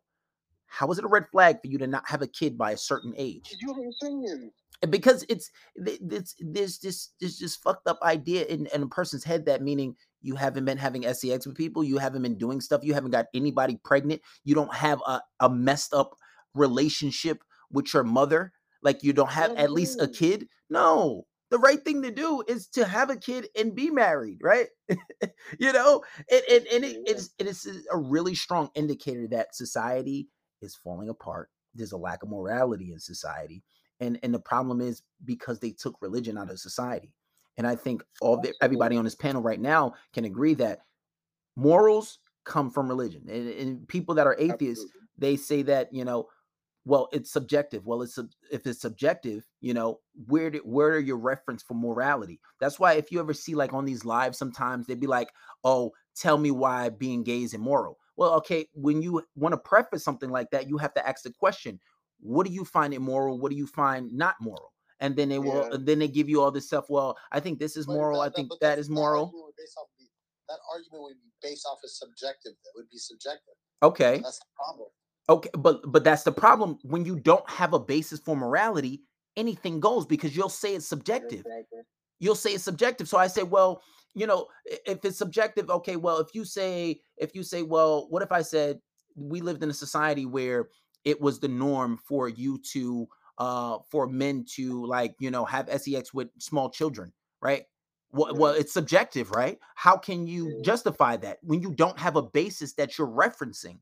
how 0.67 0.89
is 0.91 0.97
it 0.97 1.05
a 1.05 1.09
red 1.09 1.25
flag 1.31 1.61
for 1.61 1.67
you 1.67 1.77
to 1.77 1.87
not 1.87 2.07
have 2.07 2.21
a 2.21 2.27
kid 2.27 2.57
by 2.57 2.71
a 2.71 2.77
certain 2.77 3.13
age 3.17 3.55
you 3.61 4.53
know 4.83 4.89
what 4.89 5.05
I'm 5.05 5.19
saying? 5.19 5.25
and 5.25 5.25
because 5.25 5.25
it's 5.29 5.51
it's 5.75 6.35
there's 6.39 6.79
this 6.79 7.09
this 7.19 7.39
just 7.39 7.63
fucked 7.63 7.87
up 7.87 7.99
idea 8.03 8.45
in, 8.45 8.67
in 8.73 8.83
a 8.83 8.87
person's 8.87 9.23
head 9.23 9.45
that 9.45 9.61
meaning 9.61 9.95
you 10.21 10.35
haven't 10.35 10.65
been 10.65 10.77
having 10.77 11.03
sex 11.13 11.45
with 11.47 11.55
people 11.55 11.83
you 11.83 11.97
haven't 11.97 12.21
been 12.21 12.37
doing 12.37 12.61
stuff 12.61 12.83
you 12.83 12.93
haven't 12.93 13.11
got 13.11 13.27
anybody 13.33 13.79
pregnant 13.83 14.21
you 14.43 14.55
don't 14.55 14.73
have 14.73 15.01
a, 15.07 15.21
a 15.39 15.49
messed 15.49 15.93
up 15.93 16.15
relationship 16.53 17.43
with 17.71 17.93
your 17.93 18.03
mother 18.03 18.53
like 18.83 19.03
you 19.03 19.13
don't 19.13 19.31
have 19.31 19.51
at 19.57 19.71
least 19.71 20.01
a 20.01 20.07
Mhm. 20.07 20.15
kid? 20.17 20.49
No. 20.69 21.25
The 21.49 21.59
right 21.59 21.83
thing 21.83 22.01
to 22.01 22.11
do 22.11 22.43
is 22.47 22.67
to 22.69 22.85
have 22.85 23.09
a 23.11 23.15
kid 23.15 23.47
and 23.55 23.75
be 23.75 23.89
married 23.89 24.39
right? 24.41 24.67
You 25.59 25.73
know? 25.73 26.03
And, 26.31 26.41
and, 26.51 26.67
and 26.67 26.85
it, 26.85 26.97
it's 27.05 27.31
it 27.39 27.47
is 27.47 27.87
a 27.91 27.97
really 27.97 28.35
strong 28.35 28.69
indicator 28.75 29.27
that 29.29 29.55
society 29.55 30.29
is 30.61 30.75
falling 30.75 31.09
apart. 31.09 31.49
There's 31.75 31.91
a 31.91 31.97
lack 31.97 32.23
of 32.23 32.29
morality 32.29 32.91
in 32.91 32.99
society 32.99 33.63
and 34.03 34.19
and 34.23 34.33
the 34.33 34.39
problem 34.39 34.81
is 34.81 35.01
because 35.25 35.59
they 35.59 35.71
took 35.71 35.95
religion 36.01 36.37
out 36.37 36.51
of 36.51 36.59
society 36.59 37.13
and 37.57 37.65
i 37.65 37.75
think 37.75 38.03
all 38.21 38.39
the, 38.39 38.53
everybody 38.61 38.95
on 38.95 39.03
this 39.03 39.15
panel 39.15 39.41
right 39.41 39.59
now 39.59 39.93
can 40.13 40.25
agree 40.25 40.53
that 40.53 40.79
morals 41.55 42.19
come 42.43 42.69
from 42.69 42.87
religion 42.87 43.23
and, 43.29 43.49
and 43.49 43.87
people 43.87 44.15
that 44.15 44.27
are 44.27 44.35
atheists 44.37 44.83
Absolutely. 44.83 45.07
they 45.17 45.35
say 45.35 45.61
that 45.61 45.93
you 45.93 46.03
know 46.03 46.27
well 46.85 47.07
it's 47.13 47.31
subjective. 47.31 47.85
Well 47.85 48.01
it's 48.01 48.19
if 48.51 48.67
it's 48.67 48.81
subjective 48.81 49.45
you 49.61 49.73
know 49.73 49.99
where 50.27 50.49
do, 50.49 50.59
where 50.59 50.89
are 50.89 50.99
your 50.99 51.17
reference 51.17 51.63
for 51.63 51.73
morality? 51.73 52.39
That's 52.59 52.79
why 52.79 52.93
if 52.93 53.11
you 53.11 53.19
ever 53.19 53.33
see 53.33 53.55
like 53.55 53.73
on 53.73 53.85
these 53.85 54.05
lives 54.05 54.37
sometimes 54.37 54.87
they'd 54.87 54.99
be 54.99 55.07
like 55.07 55.31
oh 55.63 55.91
tell 56.15 56.37
me 56.37 56.51
why 56.51 56.89
being 56.89 57.23
gay 57.23 57.43
is 57.43 57.53
immoral. 57.53 57.99
Well 58.15 58.33
okay 58.35 58.67
when 58.73 59.01
you 59.01 59.23
want 59.35 59.53
to 59.53 59.57
preface 59.57 60.03
something 60.03 60.29
like 60.29 60.49
that 60.51 60.67
you 60.67 60.77
have 60.77 60.93
to 60.95 61.07
ask 61.07 61.23
the 61.23 61.31
question 61.31 61.79
what 62.19 62.45
do 62.47 62.53
you 62.53 62.65
find 62.65 62.93
immoral 62.93 63.39
what 63.39 63.49
do 63.51 63.57
you 63.57 63.67
find 63.67 64.11
not 64.13 64.35
moral 64.41 64.73
and 64.99 65.15
then 65.15 65.29
they 65.29 65.39
will 65.39 65.67
Yeah. 65.71 65.77
then 65.81 65.99
they 65.99 66.07
give 66.07 66.29
you 66.29 66.41
all 66.41 66.51
this 66.51 66.67
stuff 66.67 66.85
well 66.89 67.17
i 67.31 67.39
think 67.39 67.59
this 67.59 67.75
is 67.77 67.85
But 67.85 67.93
moral 67.93 68.21
i 68.21 68.29
think 68.29 68.49
that 68.49 68.59
that's- 68.61 68.89
moral 68.89 69.25
argument 69.25 69.45
would 69.45 69.55
based 69.57 69.77
off 69.77 69.87
the- 69.99 70.05
that 70.49 70.59
argument 70.73 71.03
would 71.03 71.21
be 71.21 71.31
based 71.41 71.65
off 71.65 71.79
of 71.83 71.89
subjective. 71.89 72.53
That 72.63 72.71
would 72.75 72.89
be 72.89 72.97
subjective. 72.97 73.55
okay 73.81 74.19
That's 74.23 74.39
the 74.39 74.45
problem. 74.55 74.87
Okay, 75.29 75.49
but 75.57 75.89
but 75.91 76.03
that's 76.03 76.23
the 76.23 76.31
problem 76.33 76.77
when 76.83 77.05
you 77.05 77.17
don't 77.19 77.49
have 77.49 77.73
a 77.73 77.79
basis 77.79 78.19
for 78.19 78.35
morality, 78.35 79.03
anything 79.37 79.79
goes 79.79 80.05
because 80.05 80.35
you'll 80.35 80.49
say 80.49 80.75
it's 80.75 80.85
subjective. 80.85 81.45
You'll 82.19 82.35
say 82.35 82.51
it's 82.53 82.63
subjective. 82.65 83.07
So 83.07 83.17
I 83.17 83.27
say, 83.27 83.43
well, 83.43 83.81
you 84.15 84.27
know, 84.27 84.47
if 84.65 85.03
it's 85.05 85.17
subjective, 85.17 85.69
okay, 85.69 85.95
well, 85.95 86.19
if 86.19 86.35
you 86.35 86.43
say 86.45 87.01
if 87.17 87.33
you 87.35 87.43
say, 87.43 87.63
well, 87.63 88.07
what 88.09 88.21
if 88.21 88.31
I 88.33 88.41
said 88.41 88.81
we 89.15 89.39
lived 89.41 89.63
in 89.63 89.69
a 89.69 89.73
society 89.73 90.25
where 90.25 90.69
it 91.05 91.19
was 91.19 91.39
the 91.39 91.47
norm 91.47 91.97
for 91.97 92.29
you 92.29 92.59
to 92.71 93.07
uh 93.37 93.79
for 93.89 94.07
men 94.07 94.45
to 94.55 94.85
like, 94.85 95.15
you 95.19 95.31
know, 95.31 95.45
have 95.45 95.69
sex 95.81 96.13
with 96.13 96.29
small 96.39 96.69
children, 96.69 97.11
right? 97.41 97.63
Well, 98.11 98.35
well, 98.35 98.53
it's 98.53 98.73
subjective, 98.73 99.31
right? 99.31 99.57
How 99.75 99.97
can 99.97 100.27
you 100.27 100.61
justify 100.63 101.17
that 101.17 101.39
when 101.41 101.61
you 101.61 101.73
don't 101.73 101.97
have 101.97 102.15
a 102.15 102.21
basis 102.21 102.73
that 102.73 102.97
you're 102.97 103.07
referencing? 103.07 103.79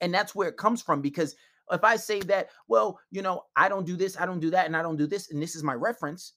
and 0.00 0.12
that's 0.12 0.34
where 0.34 0.48
it 0.48 0.56
comes 0.56 0.82
from 0.82 1.00
because 1.00 1.36
if 1.72 1.84
i 1.84 1.96
say 1.96 2.20
that 2.20 2.48
well 2.68 2.98
you 3.10 3.22
know 3.22 3.42
i 3.56 3.68
don't 3.68 3.86
do 3.86 3.96
this 3.96 4.18
i 4.18 4.26
don't 4.26 4.40
do 4.40 4.50
that 4.50 4.66
and 4.66 4.76
i 4.76 4.82
don't 4.82 4.96
do 4.96 5.06
this 5.06 5.30
and 5.30 5.42
this 5.42 5.54
is 5.54 5.62
my 5.62 5.74
reference 5.74 6.34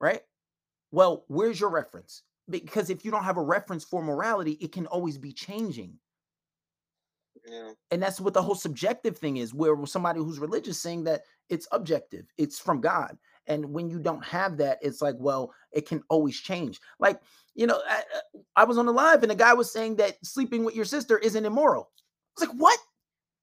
right 0.00 0.22
well 0.90 1.24
where's 1.28 1.60
your 1.60 1.70
reference 1.70 2.22
because 2.50 2.90
if 2.90 3.04
you 3.04 3.10
don't 3.10 3.24
have 3.24 3.38
a 3.38 3.42
reference 3.42 3.84
for 3.84 4.02
morality 4.02 4.52
it 4.60 4.72
can 4.72 4.86
always 4.86 5.16
be 5.18 5.32
changing 5.32 5.94
Yeah. 7.46 7.72
and 7.90 8.02
that's 8.02 8.20
what 8.20 8.32
the 8.34 8.42
whole 8.42 8.54
subjective 8.54 9.18
thing 9.18 9.36
is 9.36 9.52
where 9.52 9.74
somebody 9.86 10.20
who's 10.20 10.38
religious 10.38 10.80
saying 10.80 11.04
that 11.04 11.22
it's 11.50 11.68
objective 11.72 12.26
it's 12.38 12.58
from 12.58 12.80
god 12.80 13.18
and 13.46 13.72
when 13.72 13.90
you 13.90 13.98
don't 13.98 14.24
have 14.24 14.56
that 14.58 14.78
it's 14.80 15.02
like 15.02 15.16
well 15.18 15.52
it 15.72 15.86
can 15.86 16.02
always 16.08 16.38
change 16.40 16.80
like 17.00 17.20
you 17.54 17.66
know 17.66 17.80
i, 17.88 17.98
uh, 17.98 18.38
I 18.56 18.64
was 18.64 18.78
on 18.78 18.86
the 18.86 18.92
live 18.92 19.22
and 19.22 19.30
the 19.30 19.36
guy 19.36 19.52
was 19.52 19.72
saying 19.72 19.96
that 19.96 20.16
sleeping 20.24 20.64
with 20.64 20.74
your 20.74 20.84
sister 20.84 21.18
isn't 21.18 21.44
immoral 21.44 21.90
i 22.38 22.40
was 22.40 22.48
like 22.48 22.56
what 22.58 22.78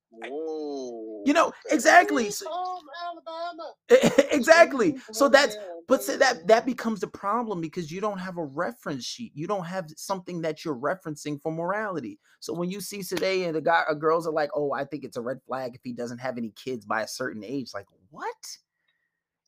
Whoa. 0.10 1.24
you 1.26 1.34
know 1.34 1.54
exactly 1.70 2.32
so- 2.32 2.50
home 2.50 2.82
Alabama. 3.12 3.74
exactly. 4.32 4.98
So 5.12 5.30
that's 5.30 5.56
but 5.92 6.02
say 6.02 6.16
that 6.16 6.48
that 6.48 6.66
becomes 6.66 7.04
a 7.04 7.08
problem 7.08 7.60
because 7.60 7.92
you 7.92 8.00
don't 8.00 8.18
have 8.18 8.38
a 8.38 8.46
reference 8.46 9.04
sheet. 9.04 9.34
You 9.36 9.46
don't 9.46 9.66
have 9.66 9.90
something 9.98 10.40
that 10.40 10.64
you're 10.64 10.74
referencing 10.74 11.42
for 11.42 11.52
morality. 11.52 12.18
So 12.40 12.54
when 12.54 12.72
you 12.72 12.80
see 12.80 13.04
today 13.04 13.44
and 13.44 13.54
the 13.54 13.62
guy 13.62 13.84
or 13.90 13.96
girls 13.96 14.26
are 14.26 14.32
like, 14.32 14.52
"Oh, 14.56 14.72
I 14.72 14.86
think 14.86 15.04
it's 15.04 15.18
a 15.18 15.22
red 15.22 15.42
flag 15.46 15.76
if 15.76 15.82
he 15.84 15.92
doesn't 15.92 16.20
have 16.20 16.38
any 16.38 16.52
kids 16.52 16.86
by 16.86 17.02
a 17.02 17.08
certain 17.10 17.44
age." 17.44 17.72
Like, 17.74 17.88
what? 18.10 18.34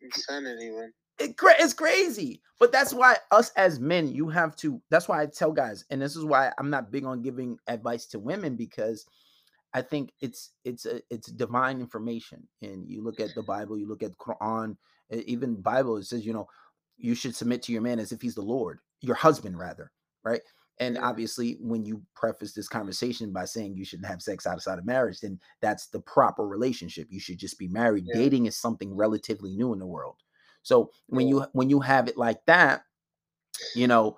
Insanity, 0.01 0.71
man. 0.71 0.91
It, 1.17 1.33
it's 1.41 1.73
crazy. 1.73 2.41
But 2.59 2.73
that's 2.73 2.93
why 2.93 3.15
us 3.31 3.51
as 3.55 3.79
men, 3.79 4.09
you 4.09 4.27
have 4.27 4.53
to. 4.57 4.81
That's 4.89 5.07
why 5.07 5.21
I 5.21 5.27
tell 5.27 5.53
guys, 5.53 5.85
and 5.91 6.01
this 6.01 6.17
is 6.17 6.25
why 6.25 6.51
I'm 6.57 6.69
not 6.69 6.91
big 6.91 7.05
on 7.05 7.21
giving 7.21 7.57
advice 7.67 8.05
to 8.07 8.19
women 8.19 8.57
because 8.57 9.05
I 9.73 9.81
think 9.81 10.11
it's 10.19 10.51
it's 10.65 10.85
a, 10.85 11.01
it's 11.09 11.31
divine 11.31 11.79
information. 11.79 12.45
And 12.61 12.85
you 12.85 13.01
look 13.01 13.21
at 13.21 13.33
the 13.33 13.43
Bible, 13.43 13.77
you 13.77 13.87
look 13.87 14.03
at 14.03 14.17
Quran, 14.17 14.75
even 15.25 15.61
Bible. 15.61 15.97
It 15.97 16.05
says, 16.05 16.25
you 16.25 16.33
know, 16.33 16.47
you 16.97 17.15
should 17.15 17.35
submit 17.35 17.61
to 17.63 17.71
your 17.71 17.81
man 17.81 17.99
as 17.99 18.11
if 18.11 18.21
he's 18.21 18.35
the 18.35 18.41
Lord, 18.41 18.79
your 19.01 19.15
husband 19.15 19.57
rather, 19.57 19.91
right? 20.23 20.41
And 20.79 20.97
obviously, 20.97 21.57
when 21.61 21.85
you 21.85 22.01
preface 22.15 22.53
this 22.53 22.67
conversation 22.67 23.31
by 23.31 23.45
saying 23.45 23.77
you 23.77 23.85
shouldn't 23.85 24.07
have 24.07 24.21
sex 24.21 24.47
outside 24.47 24.79
of 24.79 24.85
marriage, 24.85 25.19
then 25.19 25.39
that's 25.61 25.87
the 25.87 25.99
proper 25.99 26.47
relationship. 26.47 27.07
You 27.11 27.19
should 27.19 27.37
just 27.37 27.59
be 27.59 27.67
married. 27.67 28.05
Yeah. 28.07 28.15
Dating 28.15 28.47
is 28.47 28.57
something 28.57 28.95
relatively 28.95 29.51
new 29.51 29.73
in 29.73 29.79
the 29.79 29.85
world. 29.85 30.15
So 30.63 30.91
when 31.07 31.27
you 31.27 31.45
when 31.51 31.69
you 31.69 31.79
have 31.81 32.07
it 32.07 32.17
like 32.17 32.43
that, 32.47 32.83
you 33.75 33.87
know, 33.87 34.17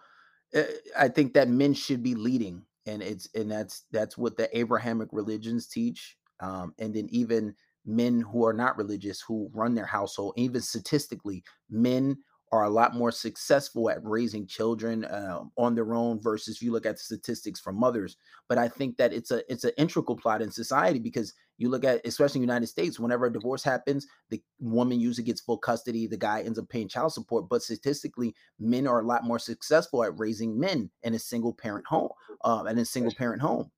eh, 0.53 0.65
I 0.97 1.09
think 1.09 1.33
that 1.33 1.49
men 1.49 1.73
should 1.73 2.01
be 2.01 2.15
leading, 2.15 2.61
and 2.85 3.01
it's 3.01 3.27
and 3.35 3.51
that's 3.51 3.83
that's 3.91 4.17
what 4.17 4.37
the 4.37 4.55
Abrahamic 4.57 5.09
religions 5.11 5.67
teach, 5.67 6.15
um, 6.39 6.73
and 6.79 6.93
then 6.93 7.07
even 7.09 7.55
men 7.85 8.21
who 8.21 8.45
are 8.45 8.53
not 8.53 8.77
religious 8.77 9.21
who 9.21 9.49
run 9.53 9.75
their 9.75 9.85
household, 9.85 10.33
even 10.37 10.61
statistically, 10.61 11.43
men 11.69 12.17
are 12.51 12.63
a 12.63 12.69
lot 12.69 12.95
more 12.95 13.11
successful 13.11 13.89
at 13.89 14.03
raising 14.03 14.47
children 14.47 15.03
uh, 15.05 15.41
on 15.57 15.75
their 15.75 15.93
own 15.93 16.21
versus 16.21 16.55
if 16.55 16.61
you 16.61 16.71
look 16.71 16.85
at 16.85 16.99
statistics 16.99 17.59
from 17.59 17.77
mothers. 17.77 18.17
But 18.47 18.57
I 18.57 18.67
think 18.67 18.97
that 18.97 19.13
it's 19.13 19.31
a 19.31 19.41
it's 19.51 19.63
an 19.63 19.71
integral 19.77 20.15
plot 20.15 20.41
in 20.41 20.51
society 20.51 20.99
because 20.99 21.33
you 21.57 21.69
look 21.69 21.83
at 21.83 22.05
especially 22.05 22.39
in 22.39 22.47
the 22.47 22.53
United 22.53 22.67
States, 22.67 22.99
whenever 22.99 23.25
a 23.25 23.33
divorce 23.33 23.63
happens, 23.63 24.05
the 24.29 24.41
woman 24.59 24.99
usually 24.99 25.25
gets 25.25 25.41
full 25.41 25.57
custody, 25.57 26.07
the 26.07 26.17
guy 26.17 26.41
ends 26.41 26.59
up 26.59 26.69
paying 26.69 26.87
child 26.87 27.13
support. 27.13 27.49
But 27.49 27.63
statistically, 27.63 28.35
men 28.59 28.87
are 28.87 29.01
a 29.01 29.05
lot 29.05 29.23
more 29.23 29.39
successful 29.39 30.03
at 30.03 30.17
raising 30.17 30.59
men 30.59 30.89
in 31.03 31.13
a 31.13 31.19
single 31.19 31.53
parent 31.53 31.87
home, 31.87 32.09
um, 32.43 32.67
in 32.67 32.77
a 32.77 32.85
single 32.85 33.13
parent 33.13 33.41
home. 33.41 33.71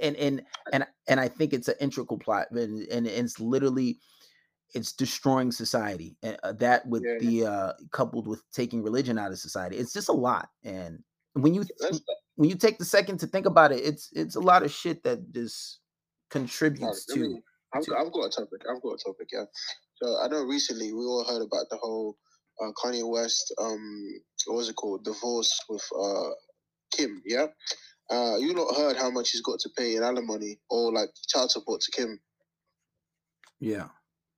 And 0.00 0.16
and 0.16 0.42
and 0.72 0.86
and 1.08 1.20
I 1.20 1.28
think 1.28 1.52
it's 1.52 1.68
an 1.68 1.76
integral 1.80 2.18
plot, 2.18 2.50
and, 2.50 2.86
and 2.88 3.06
it's 3.06 3.38
literally 3.38 3.98
it's 4.74 4.92
destroying 4.92 5.52
society. 5.52 6.16
And 6.22 6.36
uh, 6.42 6.52
that 6.54 6.86
with 6.88 7.04
Yeah. 7.04 7.18
the 7.20 7.46
uh 7.46 7.72
coupled 7.92 8.26
with 8.26 8.42
taking 8.52 8.82
religion 8.82 9.16
out 9.18 9.30
of 9.30 9.38
society, 9.38 9.76
it's 9.76 9.92
just 9.92 10.08
a 10.08 10.12
lot. 10.12 10.48
And 10.64 11.02
when 11.34 11.54
you 11.54 11.64
when 12.34 12.50
you 12.50 12.56
take 12.56 12.78
the 12.78 12.84
second 12.84 13.18
to 13.20 13.26
think 13.28 13.46
about 13.46 13.70
it, 13.72 13.84
it's 13.84 14.10
it's 14.12 14.34
a 14.36 14.40
lot 14.40 14.64
of 14.64 14.72
shit 14.72 15.02
that 15.04 15.32
just 15.32 15.78
contributes 16.30 16.82
Alright, 16.82 17.02
let 17.08 17.14
to. 17.14 17.34
me- 17.34 17.42
I've, 17.74 17.84
to- 17.84 17.90
got, 17.90 18.06
I've 18.06 18.12
got 18.12 18.24
a 18.26 18.30
topic. 18.30 18.60
I've 18.68 18.82
got 18.82 18.94
a 18.94 19.04
topic. 19.04 19.28
Yeah. 19.32 19.44
So 20.02 20.18
I 20.20 20.28
know 20.28 20.42
recently 20.42 20.92
we 20.92 21.04
all 21.04 21.24
heard 21.24 21.42
about 21.42 21.66
the 21.70 21.76
whole 21.76 22.16
uh, 22.62 22.70
Kanye 22.82 23.08
West. 23.08 23.52
Um, 23.58 24.20
what 24.46 24.56
was 24.56 24.68
it 24.68 24.76
called? 24.76 25.04
Divorce 25.04 25.52
with 25.68 25.84
uh 25.96 26.30
Kim. 26.92 27.22
Yeah. 27.24 27.46
Uh, 28.10 28.36
you 28.38 28.54
not 28.54 28.74
heard 28.76 28.96
how 28.96 29.10
much 29.10 29.30
he's 29.32 29.40
got 29.42 29.58
to 29.60 29.68
pay 29.76 29.96
in 29.96 30.02
alimony 30.02 30.58
or 30.70 30.92
like 30.92 31.08
child 31.28 31.50
support 31.50 31.80
to 31.80 31.90
Kim. 31.90 32.20
Yeah, 33.58 33.88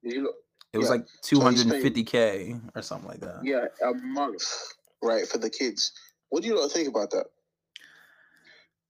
you 0.02 0.22
look? 0.22 0.36
it 0.72 0.78
was 0.78 0.86
Yeah. 0.86 0.92
like 0.92 1.06
two 1.22 1.36
he's 1.36 1.42
hundred 1.44 1.62
paying- 1.64 1.74
and 1.74 1.82
fifty 1.82 2.04
k 2.04 2.56
or 2.74 2.82
something 2.82 3.08
like 3.08 3.20
that. 3.20 3.44
Yeah, 3.44 3.66
a 3.86 3.92
month. 3.94 4.42
Right 5.02 5.28
for 5.28 5.38
the 5.38 5.50
kids. 5.50 5.92
What 6.30 6.42
do 6.42 6.48
you 6.48 6.54
not 6.56 6.72
think 6.72 6.88
about 6.88 7.10
that? 7.10 7.26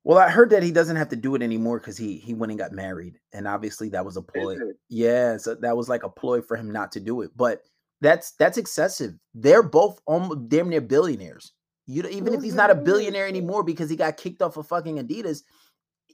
Well, 0.05 0.17
I 0.19 0.31
heard 0.31 0.51
that 0.51 0.63
he 0.63 0.71
doesn't 0.73 0.97
have 0.97 1.11
to 1.11 1.17
do 1.17 1.35
it 1.35 1.43
anymore 1.43 1.79
because 1.81 1.97
he 1.99 2.17
he 2.17 2.33
went 2.35 2.51
and 2.53 2.59
got 2.59 2.73
married, 2.73 3.19
and 3.33 3.47
obviously 3.47 3.89
that 3.91 4.05
was 4.05 4.17
a 4.17 4.23
ploy. 4.23 4.57
Yeah, 4.89 5.37
so 5.37 5.55
that 5.57 5.77
was 5.77 5.89
like 5.89 6.03
a 6.05 6.09
ploy 6.09 6.41
for 6.41 6.57
him 6.57 6.71
not 6.71 6.93
to 6.93 7.01
do 7.01 7.21
it. 7.23 7.31
But 7.37 7.63
that's 8.01 8.31
that's 8.33 8.57
excessive. 8.59 9.15
They're 9.35 9.63
both 9.63 10.01
almost 10.07 10.49
damn 10.49 10.69
near 10.71 10.81
billionaires. 10.81 11.53
You 11.89 12.03
don't- 12.03 12.13
even 12.13 12.35
if 12.35 12.43
he's 12.43 12.55
not 12.55 12.71
a 12.71 12.75
billionaire 12.75 13.27
anymore 13.27 13.65
because 13.65 13.89
he 13.89 13.97
got 13.97 14.19
kicked 14.19 14.43
off 14.43 14.59
of 14.59 14.67
fucking 14.69 14.99
Adidas, 14.99 15.43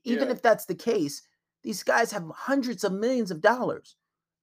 even 0.04 0.28
Yeah. 0.28 0.34
if 0.34 0.40
that's 0.40 0.66
the 0.66 0.74
case, 0.74 1.20
these 1.64 1.82
guys 1.82 2.12
have 2.12 2.24
hundreds 2.30 2.84
of 2.84 2.92
millions 2.92 3.30
of 3.32 3.40
dollars. 3.40 3.96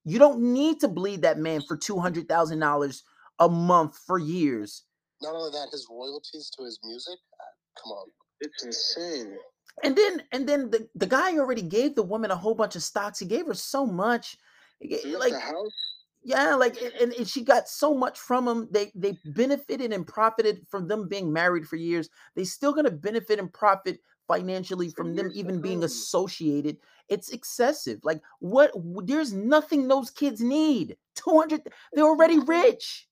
You 0.03 0.19
don't 0.19 0.41
need 0.41 0.81
to 0.81 0.87
bleed 0.89 1.21
that 1.21 1.39
man 1.39 1.61
for 1.61 1.77
two 1.77 1.99
hundred 1.99 2.27
thousand 2.27 2.59
dollars 2.59 3.03
a 3.39 3.47
month 3.47 3.97
for 3.97 4.17
years. 4.19 4.83
Not 5.21 5.33
only 5.35 5.51
that, 5.51 5.69
his 5.71 5.87
royalties 5.89 6.49
to 6.57 6.63
his 6.65 6.79
music. 6.83 7.17
uh, 7.39 7.43
Come 7.81 7.91
on. 7.93 8.07
It's 8.41 8.63
insane. 8.65 9.37
And 9.83 9.95
then 9.95 10.23
and 10.33 10.49
then 10.49 10.69
the, 10.69 10.89
the 10.95 11.05
guy 11.07 11.37
already 11.37 11.61
gave 11.61 11.95
the 11.95 12.03
woman 12.03 12.31
a 12.31 12.35
whole 12.35 12.55
bunch 12.55 12.75
of 12.75 12.83
stocks. 12.83 13.19
He 13.19 13.25
gave 13.25 13.45
her 13.45 13.53
so 13.53 13.85
much. 13.85 14.37
He 14.79 14.89
ga- 14.89 15.15
Like 15.17 15.31
the 15.33 15.39
house. 15.39 15.90
Yeah, 16.23 16.55
like 16.55 16.77
and, 17.01 17.13
and 17.13 17.27
she 17.27 17.43
got 17.43 17.67
so 17.67 17.93
much 17.93 18.19
from 18.19 18.45
them 18.45 18.67
They 18.71 18.91
they 18.95 19.17
benefited 19.25 19.91
and 19.93 20.05
profited 20.05 20.65
from 20.69 20.87
them 20.87 21.07
being 21.07 21.31
married 21.33 21.67
for 21.67 21.75
years. 21.77 22.09
They 22.35 22.43
still 22.43 22.73
gonna 22.73 22.91
benefit 22.91 23.39
and 23.39 23.51
profit 23.51 23.99
financially 24.27 24.89
from 24.89 25.15
them 25.15 25.29
even 25.33 25.61
being 25.61 25.83
associated. 25.83 26.77
It's 27.09 27.29
excessive. 27.29 27.99
Like 28.03 28.21
what 28.39 28.71
there's 29.05 29.33
nothing 29.33 29.87
those 29.87 30.11
kids 30.11 30.41
need. 30.41 30.97
200 31.15 31.61
they're 31.93 32.05
already 32.05 32.39
rich. 32.39 33.07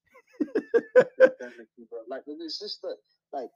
Like 2.10 2.24
it's 2.28 2.60
just 2.60 2.82
that, 2.82 2.98
like, 3.34 3.50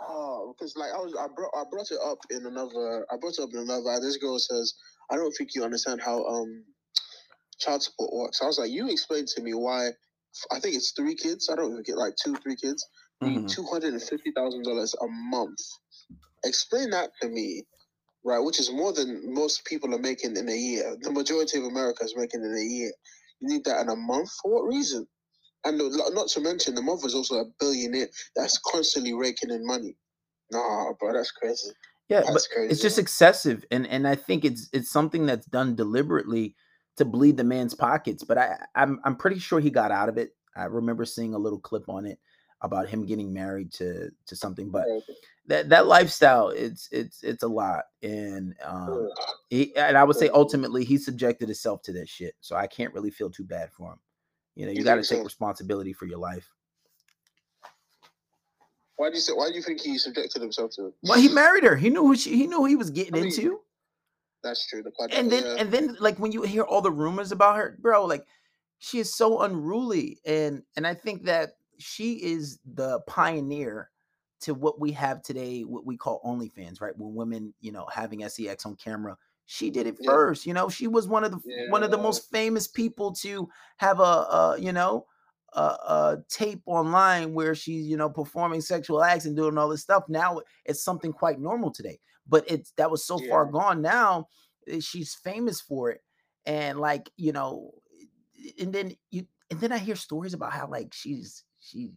oh, 0.00 0.54
because 0.56 0.76
like 0.76 0.92
I 0.94 0.98
was, 0.98 1.14
I 1.18 1.26
brought, 1.34 1.52
I 1.56 1.64
brought 1.70 1.90
it 1.90 1.98
up 2.04 2.18
in 2.30 2.46
another, 2.46 3.06
I 3.12 3.16
brought 3.18 3.34
it 3.38 3.42
up 3.42 3.50
in 3.52 3.60
another. 3.60 4.00
This 4.00 4.16
girl 4.16 4.38
says, 4.38 4.74
I 5.10 5.16
don't 5.16 5.32
think 5.32 5.54
you 5.54 5.64
understand 5.64 6.00
how 6.00 6.24
um 6.24 6.64
child 7.58 7.82
support 7.82 8.12
works. 8.12 8.40
I 8.42 8.46
was 8.46 8.58
like, 8.58 8.70
you 8.70 8.88
explain 8.90 9.26
to 9.36 9.42
me 9.42 9.54
why. 9.54 9.90
I 10.52 10.60
think 10.60 10.76
it's 10.76 10.92
three 10.92 11.14
kids. 11.16 11.48
I 11.50 11.56
don't 11.56 11.72
even 11.72 11.82
get 11.84 11.98
like 11.98 12.14
two, 12.22 12.34
three 12.36 12.56
kids. 12.56 12.86
Mhm. 13.22 13.34
Need 13.42 13.48
two 13.48 13.64
hundred 13.64 13.94
and 13.94 14.02
fifty 14.02 14.32
thousand 14.32 14.64
dollars 14.64 14.94
a 15.00 15.06
month. 15.08 15.58
Explain 16.44 16.90
that 16.90 17.10
to 17.22 17.28
me, 17.28 17.64
right? 18.24 18.40
Which 18.40 18.60
is 18.60 18.72
more 18.72 18.92
than 18.92 19.34
most 19.34 19.64
people 19.66 19.94
are 19.94 19.98
making 20.00 20.36
in 20.36 20.48
a 20.48 20.56
year. 20.56 20.96
The 21.00 21.12
majority 21.12 21.58
of 21.58 21.64
America 21.64 22.04
is 22.04 22.14
making 22.16 22.42
in 22.44 22.54
a 22.54 22.62
year. 22.62 22.92
You 23.40 23.48
need 23.48 23.64
that 23.66 23.82
in 23.82 23.90
a 23.90 23.96
month 23.96 24.30
for 24.42 24.52
what 24.54 24.68
reason? 24.74 25.06
And 25.64 25.78
not 26.14 26.28
to 26.28 26.40
mention, 26.40 26.74
the 26.74 26.82
mother 26.82 27.06
is 27.06 27.14
also 27.14 27.36
a 27.36 27.44
billionaire 27.60 28.08
that's 28.36 28.58
constantly 28.58 29.14
raking 29.14 29.50
in 29.50 29.66
money. 29.66 29.96
Nah, 30.52 30.92
bro, 30.98 31.12
that's 31.14 31.32
crazy. 31.32 31.70
Yeah, 32.08 32.20
That's 32.20 32.32
but 32.32 32.42
crazy. 32.54 32.72
it's 32.72 32.82
just 32.82 32.98
excessive 32.98 33.64
and 33.70 33.86
and 33.86 34.08
i 34.08 34.14
think 34.16 34.44
it's 34.44 34.68
it's 34.72 34.90
something 34.90 35.26
that's 35.26 35.46
done 35.46 35.76
deliberately 35.76 36.56
to 36.98 37.04
bleed 37.04 37.36
the 37.36 37.44
man's 37.44 37.74
pockets 37.74 38.22
but 38.22 38.36
i 38.36 38.56
i'm 38.74 39.00
i'm 39.04 39.16
pretty 39.16 39.38
sure 39.38 39.60
he 39.60 39.70
got 39.70 39.90
out 39.90 40.08
of 40.08 40.18
it. 40.18 40.34
I 40.56 40.64
remember 40.64 41.04
seeing 41.04 41.34
a 41.34 41.38
little 41.38 41.60
clip 41.60 41.88
on 41.88 42.04
it 42.04 42.18
about 42.60 42.88
him 42.88 43.06
getting 43.06 43.32
married 43.32 43.72
to 43.72 44.10
to 44.26 44.36
something 44.36 44.70
but 44.70 44.84
that 45.46 45.68
that 45.68 45.86
lifestyle 45.86 46.48
it's 46.48 46.88
it's 46.90 47.22
it's 47.22 47.44
a 47.44 47.48
lot 47.48 47.84
and 48.02 48.54
um 48.64 49.08
he, 49.48 49.74
and 49.76 49.96
i 49.96 50.02
would 50.04 50.16
say 50.16 50.28
ultimately 50.30 50.84
he 50.84 50.98
subjected 50.98 51.48
himself 51.48 51.80
to 51.82 51.92
that 51.92 52.08
shit 52.08 52.34
so 52.40 52.56
i 52.56 52.66
can't 52.66 52.92
really 52.92 53.10
feel 53.10 53.30
too 53.30 53.44
bad 53.44 53.70
for 53.72 53.92
him. 53.92 53.98
You 54.56 54.66
know 54.66 54.72
you 54.72 54.78
You 54.78 54.84
got 54.84 54.96
to 54.96 55.02
take 55.02 55.18
so? 55.18 55.24
responsibility 55.24 55.92
for 55.92 56.06
your 56.06 56.18
life. 56.18 56.50
Why 58.96 59.08
do 59.08 59.14
you 59.14 59.20
say? 59.20 59.32
Why 59.32 59.48
do 59.50 59.54
you 59.54 59.62
think 59.62 59.80
he 59.80 59.96
subjected 59.96 60.42
himself 60.42 60.72
to 60.72 60.86
it? 60.86 60.94
well 61.04 61.20
he 61.20 61.28
married 61.28 61.62
her. 61.62 61.76
He 61.76 61.88
knew 61.90 62.02
who 62.02 62.16
she, 62.16 62.36
he 62.36 62.48
knew 62.48 62.56
who 62.56 62.64
he 62.66 62.74
was 62.74 62.90
getting 62.90 63.14
I 63.14 63.18
mean, 63.18 63.26
into 63.26 63.60
That's 64.42 64.66
true. 64.68 64.82
The 64.82 64.90
quadru- 64.90 65.18
and 65.18 65.30
then 65.30 65.44
yeah. 65.44 65.56
and 65.58 65.72
then 65.72 65.96
like 66.00 66.18
when 66.18 66.32
you 66.32 66.42
hear 66.42 66.62
all 66.62 66.80
the 66.80 66.90
rumors 66.90 67.32
about 67.32 67.56
her 67.56 67.76
bro 67.80 68.04
like 68.04 68.24
she 68.78 68.98
is 68.98 69.14
so 69.14 69.40
unruly 69.42 70.18
and 70.24 70.62
and 70.76 70.86
i 70.86 70.94
think 70.94 71.24
that 71.24 71.50
she 71.78 72.14
is 72.14 72.58
the 72.74 73.00
pioneer 73.00 73.90
to 74.40 74.54
what 74.54 74.80
we 74.80 74.92
have 74.92 75.22
today 75.22 75.62
what 75.62 75.84
we 75.84 75.96
call 75.96 76.20
onlyfans 76.24 76.80
right 76.80 76.96
when 76.96 77.14
women 77.14 77.52
you 77.60 77.72
know 77.72 77.86
having 77.92 78.26
sex 78.28 78.66
on 78.66 78.76
camera 78.76 79.16
she 79.46 79.70
did 79.70 79.86
it 79.86 79.96
Yeah. 80.00 80.10
first 80.10 80.46
you 80.46 80.54
know 80.54 80.68
she 80.68 80.86
was 80.86 81.08
one 81.08 81.24
of 81.24 81.32
the 81.32 81.40
one 81.70 81.82
of 81.82 81.90
the 81.90 81.98
most 81.98 82.30
famous 82.30 82.68
people 82.68 83.12
to 83.14 83.48
have 83.78 83.98
a, 84.00 84.02
a 84.02 84.56
you 84.58 84.72
know 84.72 85.06
a, 85.54 85.60
a 85.60 86.18
tape 86.28 86.60
online 86.66 87.32
where 87.32 87.54
she's 87.54 87.86
you 87.86 87.96
know 87.96 88.10
performing 88.10 88.60
sexual 88.60 89.02
acts 89.02 89.24
and 89.24 89.34
doing 89.34 89.56
all 89.56 89.68
this 89.68 89.80
stuff 89.80 90.04
now 90.08 90.40
it's 90.66 90.82
something 90.82 91.12
quite 91.12 91.40
normal 91.40 91.70
today 91.70 91.98
but 92.28 92.44
it's 92.50 92.72
that 92.76 92.90
was 92.90 93.04
so 93.04 93.18
far 93.18 93.46
gone 93.46 93.82
now 93.82 94.26
eh, 94.68 94.80
she's 94.80 95.14
famous 95.14 95.60
for 95.60 95.90
it 95.90 96.02
and 96.46 96.78
like 96.78 97.10
you 97.16 97.32
know 97.32 97.72
and 98.60 98.72
then 98.72 98.92
you 99.10 99.26
and 99.50 99.60
then 99.60 99.72
i 99.72 99.78
hear 99.78 99.96
stories 99.96 100.34
about 100.34 100.52
how 100.52 100.66
like 100.68 100.92
she's 100.92 101.44
she 101.60 101.90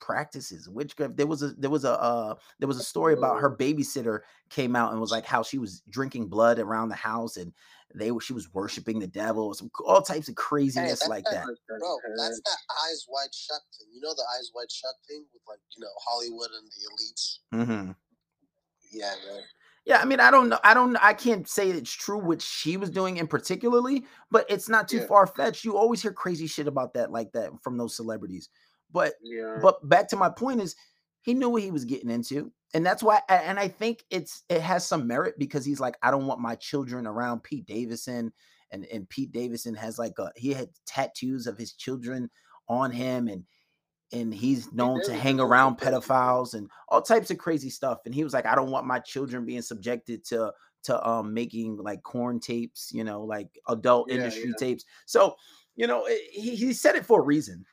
practices 0.00 0.68
witchcraft 0.68 1.16
there 1.16 1.26
was 1.26 1.42
a 1.42 1.48
there 1.54 1.70
was 1.70 1.84
a 1.84 1.92
uh 1.98 2.34
there 2.58 2.68
was 2.68 2.76
a 2.76 2.82
story 2.82 3.14
about 3.14 3.40
her 3.40 3.56
babysitter 3.56 4.20
came 4.50 4.76
out 4.76 4.92
and 4.92 5.00
was 5.00 5.10
like 5.10 5.24
how 5.24 5.42
she 5.42 5.56
was 5.56 5.80
drinking 5.88 6.26
blood 6.28 6.58
around 6.58 6.90
the 6.90 6.94
house 6.94 7.36
and 7.38 7.52
they 7.94 8.10
were 8.10 8.20
she 8.20 8.34
was 8.34 8.52
worshiping 8.52 8.98
the 8.98 9.06
devil 9.06 9.54
some 9.54 9.70
all 9.86 10.02
types 10.02 10.28
of 10.28 10.34
craziness 10.34 11.00
that's 11.00 11.08
like 11.08 11.24
that- 11.24 11.46
that 11.46 11.78
Bro, 11.80 11.98
that's 12.18 12.40
that 12.44 12.58
eyes 12.86 13.06
wide 13.08 13.34
shut 13.34 13.60
thing. 13.78 13.88
You 13.94 14.00
know 14.00 14.14
the 14.14 14.24
eyes 14.36 14.50
wide 14.54 14.70
shut 14.70 14.94
thing 15.08 15.24
with 15.32 15.42
like, 15.48 15.58
you 15.76 15.82
know, 15.82 15.90
Hollywood 16.06 16.50
and 16.50 16.70
the 16.70 16.82
elites? 16.90 17.38
hmm 17.50 17.92
Yeah, 18.92 19.14
man. 19.26 19.42
Yeah, 19.84 19.98
I 19.98 20.06
mean, 20.06 20.18
I 20.18 20.30
don't 20.30 20.48
know. 20.48 20.58
I 20.64 20.72
don't. 20.72 20.96
I 20.96 21.12
can't 21.12 21.46
say 21.46 21.68
it's 21.70 21.92
true 21.92 22.18
what 22.18 22.40
she 22.40 22.76
was 22.78 22.88
doing 22.88 23.18
in 23.18 23.26
particularly, 23.26 24.04
but 24.30 24.46
it's 24.48 24.68
not 24.68 24.88
too 24.88 24.98
Yeah. 24.98 25.06
far 25.06 25.26
fetched. 25.26 25.64
You 25.64 25.76
always 25.76 26.00
hear 26.00 26.12
crazy 26.12 26.46
shit 26.46 26.66
about 26.66 26.94
that, 26.94 27.10
like 27.12 27.32
that, 27.32 27.50
from 27.62 27.76
those 27.76 27.94
celebrities. 27.94 28.48
But 28.90 29.14
Yeah. 29.22 29.58
but 29.60 29.86
back 29.86 30.08
to 30.08 30.16
my 30.16 30.30
point 30.30 30.62
is, 30.62 30.74
he 31.20 31.34
knew 31.34 31.50
what 31.50 31.62
he 31.62 31.70
was 31.70 31.84
getting 31.84 32.10
into, 32.10 32.50
and 32.72 32.84
that's 32.84 33.02
why. 33.02 33.20
And 33.28 33.58
I 33.58 33.68
think 33.68 34.04
it's 34.08 34.42
it 34.48 34.62
has 34.62 34.86
some 34.86 35.06
merit 35.06 35.34
because 35.38 35.66
he's 35.66 35.80
like, 35.80 35.98
I 36.02 36.10
don't 36.10 36.26
want 36.26 36.40
my 36.40 36.54
children 36.54 37.06
around 37.06 37.42
Pete 37.42 37.66
Davidson, 37.66 38.32
and 38.70 38.86
and 38.86 39.08
Pete 39.10 39.32
Davidson 39.32 39.74
has 39.74 39.98
like 39.98 40.18
a 40.18 40.32
he 40.36 40.54
had 40.54 40.70
tattoos 40.86 41.46
of 41.46 41.58
his 41.58 41.74
children 41.74 42.30
on 42.68 42.90
him, 42.90 43.28
and 43.28 43.44
and 44.12 44.32
he's 44.32 44.72
known 44.72 45.00
to 45.02 45.12
hang 45.12 45.40
around 45.40 45.78
pedophiles 45.78 46.54
and 46.54 46.70
all 46.88 47.02
types 47.02 47.30
of 47.30 47.38
crazy 47.38 47.70
stuff. 47.70 48.00
And 48.04 48.14
he 48.14 48.24
was 48.24 48.32
like, 48.32 48.46
I 48.46 48.54
don't 48.54 48.70
want 48.70 48.86
my 48.86 48.98
children 49.00 49.44
being 49.44 49.62
subjected 49.62 50.24
to 50.26 50.52
to 50.84 51.08
um 51.08 51.32
making 51.32 51.78
like 51.78 52.02
corn 52.02 52.38
tapes, 52.38 52.92
you 52.92 53.04
know, 53.04 53.22
like 53.22 53.48
adult 53.68 54.10
Yeah, 54.10 54.16
industry 54.16 54.50
yeah. 54.50 54.54
tapes. 54.58 54.84
So, 55.06 55.34
you 55.76 55.86
know, 55.86 56.04
it- 56.06 56.30
he, 56.30 56.54
he 56.54 56.72
said 56.72 56.94
it 56.94 57.06
for 57.06 57.20
a 57.20 57.24
reason. 57.24 57.64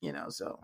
You 0.00 0.12
know, 0.12 0.28
so 0.28 0.60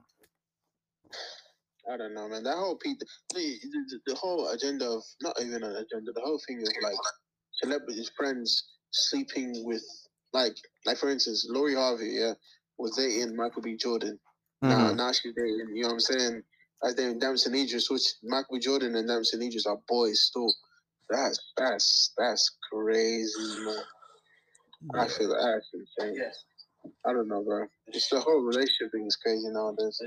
I 1.90 1.96
don't 1.96 2.14
know, 2.14 2.28
man. 2.28 2.42
That 2.42 2.56
whole 2.56 2.76
Pete, 2.76 2.98
the, 2.98 3.06
the, 3.34 4.00
the 4.06 4.14
whole 4.14 4.48
agenda 4.50 4.86
of 4.88 5.02
not 5.22 5.40
even 5.40 5.62
an 5.62 5.76
agenda, 5.76 6.12
the 6.12 6.20
whole 6.20 6.40
thing 6.46 6.58
of 6.60 6.68
like 6.82 6.98
celebrities, 7.62 8.10
friends 8.16 8.76
sleeping 8.90 9.64
with, 9.64 9.82
like, 10.32 10.56
like 10.84 10.98
for 10.98 11.08
instance, 11.10 11.46
Lori 11.48 11.74
Harvey, 11.74 12.10
yeah, 12.12 12.34
was 12.78 12.96
dating 12.96 13.34
Michael 13.34 13.62
B. 13.62 13.76
Jordan. 13.76 14.18
Now, 14.68 14.92
mhm. 14.92 14.96
now 14.96 15.12
she's 15.12 15.34
dating, 15.34 15.74
you 15.74 15.82
know 15.82 15.88
what 15.88 15.94
I'm 15.94 16.00
saying? 16.00 16.42
As 16.84 16.94
dating 16.94 17.18
Damson 17.20 17.54
Idris, 17.54 17.90
which 17.90 18.04
Michael 18.22 18.56
B. 18.56 18.60
Jordan 18.60 18.96
and 18.96 19.08
Damson 19.08 19.42
Idris 19.42 19.66
are 19.66 19.78
boys 19.88 20.22
still. 20.22 20.52
That's 21.10 21.38
that's 21.56 22.12
that's 22.18 22.56
crazy, 22.72 23.32
man. 23.64 23.84
I 24.94 25.08
feel 25.08 25.30
that's 25.30 25.68
insane. 25.74 26.16
Yes. 26.16 26.44
I 27.06 27.12
don't 27.12 27.28
know, 27.28 27.42
bro. 27.44 27.66
Just 27.92 28.10
the 28.10 28.20
whole 28.20 28.40
relationship 28.42 28.92
thing 28.92 29.06
is 29.06 29.16
crazy 29.16 29.48
nowadays. 29.50 30.00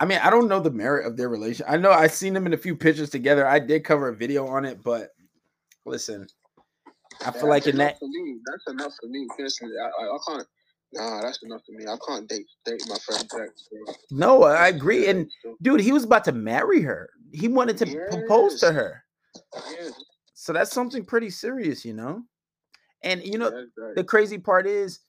I 0.00 0.04
mean, 0.04 0.18
I 0.18 0.30
don't 0.30 0.48
know 0.48 0.60
the 0.60 0.70
merit 0.70 1.06
of 1.06 1.16
their 1.16 1.28
relation. 1.28 1.66
I 1.68 1.76
know 1.76 1.92
I've 1.92 2.12
seen 2.12 2.34
them 2.34 2.46
in 2.46 2.54
a 2.54 2.58
few 2.58 2.76
pictures 2.76 3.10
together. 3.10 3.46
I 3.46 3.58
did 3.60 3.84
cover 3.84 4.08
a 4.08 4.16
video 4.16 4.46
on 4.48 4.64
it, 4.64 4.82
but 4.82 5.10
listen, 5.86 6.26
I 7.24 7.30
feel 7.32 7.48
Yeah, 7.48 7.50
like 7.50 7.64
that's 7.64 7.66
in 7.66 7.74
enough 7.74 7.92
that 7.92 7.98
for 7.98 8.08
me. 8.08 8.40
That's 8.46 8.64
enough 8.68 8.92
for 9.00 9.08
me 9.08 9.28
personally. 9.38 9.74
I, 9.78 9.86
I, 10.04 10.06
I 10.16 10.18
can't 10.28 10.48
Nah, 10.94 11.22
that's 11.22 11.42
enough 11.42 11.62
for 11.64 11.72
me. 11.72 11.86
I 11.86 11.96
can't 12.06 12.28
date 12.28 12.46
date 12.64 12.82
my 12.88 12.96
friend 12.98 13.22
Jack. 13.22 13.50
Bro. 13.70 13.94
No, 14.10 14.42
I 14.44 14.68
agree. 14.68 15.08
And 15.08 15.30
dude, 15.62 15.80
he 15.80 15.92
was 15.92 16.04
about 16.04 16.24
to 16.24 16.32
marry 16.32 16.82
her. 16.82 17.10
He 17.32 17.48
wanted 17.48 17.78
to 17.78 17.88
yes. 17.88 17.96
propose 18.10 18.60
to 18.60 18.72
her. 18.72 19.02
Yes. 19.70 19.92
So 20.34 20.52
that's 20.52 20.70
something 20.70 21.04
pretty 21.04 21.30
serious, 21.30 21.84
you 21.84 21.94
know. 21.94 22.22
And 23.02 23.22
you 23.24 23.38
know, 23.38 23.50
yes, 23.50 23.66
right. 23.78 23.96
the 23.96 24.04
crazy 24.04 24.38
part 24.38 24.66
is 24.66 25.00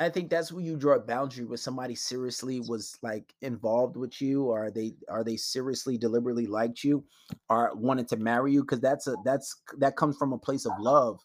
I 0.00 0.08
think 0.08 0.30
that's 0.30 0.52
where 0.52 0.62
you 0.62 0.76
draw 0.76 0.94
a 0.94 1.00
boundary 1.00 1.44
with 1.44 1.60
somebody 1.60 1.94
seriously 1.94 2.60
was 2.60 2.96
like 3.02 3.34
involved 3.42 3.96
with 3.96 4.20
you, 4.20 4.44
or 4.44 4.66
are 4.66 4.70
they 4.70 4.94
are 5.08 5.24
they 5.24 5.36
seriously 5.36 5.98
deliberately 5.98 6.46
liked 6.46 6.84
you, 6.84 7.04
or 7.48 7.72
wanted 7.74 8.06
to 8.08 8.16
marry 8.16 8.52
you? 8.52 8.62
Because 8.62 8.80
that's 8.80 9.08
a 9.08 9.16
that's 9.24 9.60
that 9.78 9.96
comes 9.96 10.16
from 10.16 10.32
a 10.32 10.38
place 10.38 10.66
of 10.66 10.72
love, 10.78 11.18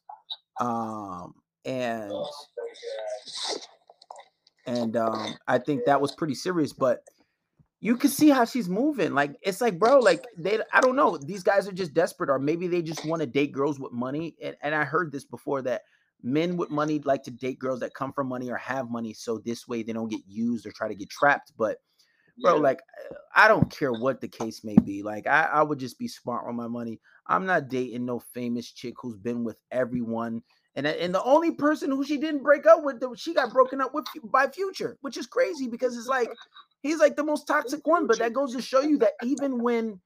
um, 0.59 1.35
and 1.65 2.13
and 4.65 4.95
um, 4.95 5.35
I 5.47 5.57
think 5.57 5.85
that 5.85 6.01
was 6.01 6.13
pretty 6.13 6.35
serious. 6.35 6.73
But 6.73 7.03
you 7.79 7.97
can 7.97 8.09
see 8.09 8.29
how 8.29 8.45
she's 8.45 8.69
moving. 8.69 9.13
Like 9.13 9.35
it's 9.41 9.61
like, 9.61 9.77
bro, 9.77 9.99
like 9.99 10.23
they 10.37 10.59
I 10.71 10.81
don't 10.81 10.95
know. 10.95 11.17
These 11.17 11.43
guys 11.43 11.67
are 11.67 11.73
just 11.73 11.93
desperate, 11.93 12.29
or 12.29 12.39
maybe 12.39 12.67
they 12.67 12.81
just 12.81 13.05
want 13.05 13.21
to 13.21 13.25
date 13.25 13.51
girls 13.51 13.79
with 13.79 13.91
money. 13.91 14.35
And, 14.41 14.55
and 14.61 14.73
I 14.73 14.83
heard 14.85 15.11
this 15.11 15.25
before 15.25 15.61
that 15.63 15.81
men 16.21 16.55
with 16.55 16.69
money 16.69 16.99
like 16.99 17.23
to 17.23 17.31
date 17.31 17.59
girls 17.59 17.81
that 17.81 17.93
come 17.93 18.13
from 18.13 18.27
money 18.27 18.49
or 18.49 18.55
have 18.55 18.89
money, 18.89 19.13
so 19.13 19.39
this 19.39 19.67
way 19.67 19.83
they 19.83 19.93
don't 19.93 20.09
get 20.09 20.21
used 20.27 20.65
or 20.65 20.71
try 20.71 20.87
to 20.87 20.95
get 20.95 21.09
trapped. 21.09 21.51
But 21.57 21.77
bro, 22.41 22.55
Yeah. 22.55 22.61
like 22.61 22.79
I 23.35 23.49
don't 23.49 23.69
care 23.69 23.91
what 23.91 24.21
the 24.21 24.29
case 24.29 24.63
may 24.63 24.77
be. 24.77 25.03
Like 25.03 25.27
I, 25.27 25.43
I 25.43 25.61
would 25.63 25.79
just 25.79 25.99
be 25.99 26.07
smart 26.07 26.47
with 26.47 26.55
my 26.55 26.67
money. 26.67 27.01
I'm 27.27 27.45
not 27.45 27.67
dating 27.67 28.05
no 28.05 28.19
famous 28.19 28.71
chick 28.71 28.93
who's 29.01 29.17
been 29.17 29.43
with 29.43 29.57
everyone. 29.71 30.41
And, 30.75 30.87
and 30.87 31.13
the 31.13 31.23
only 31.23 31.51
person 31.51 31.91
who 31.91 32.03
she 32.03 32.17
didn't 32.17 32.43
break 32.43 32.65
up 32.65 32.83
with, 32.83 33.03
she 33.17 33.33
got 33.33 33.53
broken 33.53 33.81
up 33.81 33.93
with 33.93 34.05
by 34.23 34.47
Future, 34.47 34.97
which 35.01 35.17
is 35.17 35.27
crazy 35.27 35.67
because 35.67 35.97
it's 35.97 36.07
like 36.07 36.29
he's 36.81 36.99
like 36.99 37.15
the 37.15 37.23
most 37.23 37.45
toxic 37.45 37.85
one. 37.85 38.07
But 38.07 38.19
that 38.19 38.33
goes 38.33 38.53
to 38.55 38.61
show 38.61 38.81
you 38.81 38.97
that 38.99 39.13
even 39.21 39.61
when, 39.61 40.01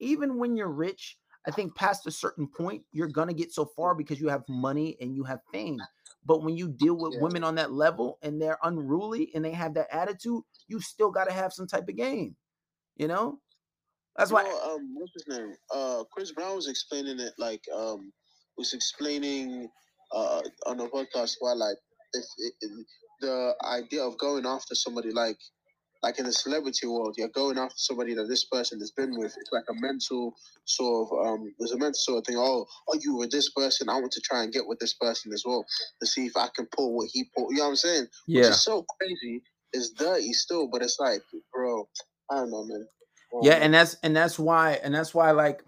even 0.00 0.38
when 0.38 0.56
you're 0.56 0.70
rich, 0.70 1.18
I 1.46 1.50
think 1.50 1.74
past 1.76 2.06
a 2.06 2.10
certain 2.10 2.48
point, 2.48 2.84
you're 2.92 3.08
gonna 3.08 3.34
get 3.34 3.52
so 3.52 3.66
far 3.76 3.94
because 3.94 4.20
you 4.20 4.28
have 4.28 4.44
money 4.48 4.96
and 5.00 5.14
you 5.16 5.24
have 5.24 5.40
fame. 5.52 5.88
But 6.24 6.42
when 6.44 6.56
you 6.56 6.68
deal 6.68 6.94
with 6.94 7.14
Yeah. 7.14 7.20
women 7.20 7.44
on 7.44 7.56
that 7.56 7.72
level 7.72 8.18
and 8.22 8.40
they're 8.40 8.58
unruly 8.62 9.30
and 9.34 9.44
they 9.44 9.52
have 9.52 9.74
that 9.74 9.88
attitude, 9.92 10.42
you 10.68 10.80
still 10.80 11.10
gotta 11.10 11.32
have 11.32 11.52
some 11.52 11.66
type 11.66 11.88
of 11.88 11.96
game. 11.96 12.36
You 12.96 13.08
know? 13.08 13.40
That's 14.16 14.30
You 14.30 14.34
why 14.34 14.44
know, 14.44 14.74
um, 14.74 14.94
what's 14.94 15.12
his 15.14 15.26
name? 15.28 15.54
Uh, 15.74 16.04
Chris 16.12 16.32
Brown 16.32 16.56
was 16.56 16.68
explaining 16.68 17.20
it 17.20 17.34
like 17.38 17.64
um, 17.74 18.12
was 18.56 18.72
explaining 18.72 19.68
uh 20.14 20.40
on 20.66 20.80
a 20.80 20.88
podcast 20.88 21.36
why 21.40 21.52
like 21.52 21.76
if 22.14 22.24
the 23.20 23.54
idea 23.64 24.02
of 24.02 24.18
going 24.18 24.46
after 24.46 24.74
somebody 24.74 25.10
like 25.12 25.38
like 26.02 26.18
in 26.18 26.26
the 26.26 26.32
celebrity 26.32 26.86
world, 26.86 27.14
you're 27.16 27.28
going 27.28 27.58
after 27.58 27.76
somebody 27.76 28.14
that 28.14 28.26
this 28.28 28.44
person 28.46 28.80
has 28.80 28.90
been 28.90 29.12
with. 29.18 29.34
It's 29.38 29.52
like 29.52 29.64
a 29.70 29.74
mental 29.74 30.34
sort 30.64 31.08
of 31.12 31.26
um, 31.26 31.54
there's 31.58 31.72
a 31.72 31.78
mental 31.78 31.94
sort 31.94 32.18
of 32.18 32.26
thing. 32.26 32.36
Oh, 32.38 32.66
oh, 32.88 32.98
you 33.00 33.16
were 33.16 33.28
this 33.28 33.50
person. 33.52 33.88
I 33.88 33.94
want 33.94 34.12
to 34.12 34.20
try 34.22 34.42
and 34.42 34.52
get 34.52 34.66
with 34.66 34.80
this 34.80 34.94
person 34.94 35.32
as 35.32 35.44
well 35.46 35.64
to 36.00 36.06
see 36.06 36.26
if 36.26 36.36
I 36.36 36.48
can 36.56 36.66
pull 36.76 36.96
what 36.96 37.08
he 37.12 37.30
pulled. 37.36 37.52
You 37.52 37.58
know 37.58 37.64
what 37.64 37.70
I'm 37.70 37.76
saying? 37.76 38.06
Which 38.32 38.44
yeah. 38.44 38.50
is 38.50 38.64
so 38.64 38.84
crazy. 39.00 39.42
It's 39.72 39.90
dirty 39.90 40.32
still, 40.32 40.68
but 40.68 40.82
it's 40.82 40.98
like, 41.00 41.22
bro, 41.54 41.88
I 42.30 42.36
don't 42.36 42.50
know, 42.50 42.64
man. 42.64 42.86
Don't 43.32 43.44
Yeah, 43.44 43.58
know. 43.58 43.64
and 43.66 43.74
that's 43.74 43.96
and 44.02 44.16
that's 44.16 44.38
why 44.38 44.80
and 44.82 44.94
that's 44.94 45.14
why 45.14 45.30
like 45.32 45.64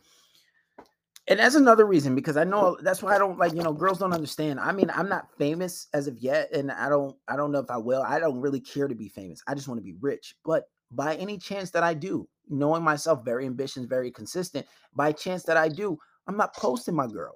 and 1.26 1.38
that's 1.38 1.54
another 1.54 1.86
reason 1.86 2.14
because 2.14 2.36
I 2.36 2.44
know 2.44 2.76
that's 2.82 3.02
why 3.02 3.14
I 3.14 3.18
don't 3.18 3.38
like 3.38 3.54
you 3.54 3.62
know 3.62 3.72
girls 3.72 3.98
don't 3.98 4.12
understand. 4.12 4.60
I 4.60 4.72
mean, 4.72 4.90
I'm 4.94 5.08
not 5.08 5.28
famous 5.38 5.88
as 5.94 6.06
of 6.06 6.18
yet, 6.18 6.52
and 6.52 6.70
I 6.70 6.88
don't 6.88 7.16
I 7.28 7.36
don't 7.36 7.52
know 7.52 7.60
if 7.60 7.70
I 7.70 7.78
will. 7.78 8.02
I 8.02 8.18
don't 8.18 8.40
really 8.40 8.60
care 8.60 8.88
to 8.88 8.94
be 8.94 9.08
famous. 9.08 9.42
I 9.46 9.54
just 9.54 9.68
want 9.68 9.78
to 9.78 9.84
be 9.84 9.96
rich. 10.00 10.36
But 10.44 10.64
by 10.90 11.16
any 11.16 11.38
chance 11.38 11.70
that 11.70 11.82
I 11.82 11.94
do, 11.94 12.28
knowing 12.48 12.82
myself, 12.82 13.24
very 13.24 13.46
ambitious, 13.46 13.84
very 13.84 14.10
consistent. 14.10 14.66
By 14.94 15.12
chance 15.12 15.44
that 15.44 15.56
I 15.56 15.68
do, 15.68 15.98
I'm 16.26 16.36
not 16.36 16.54
posting 16.54 16.94
my 16.94 17.06
girl 17.06 17.34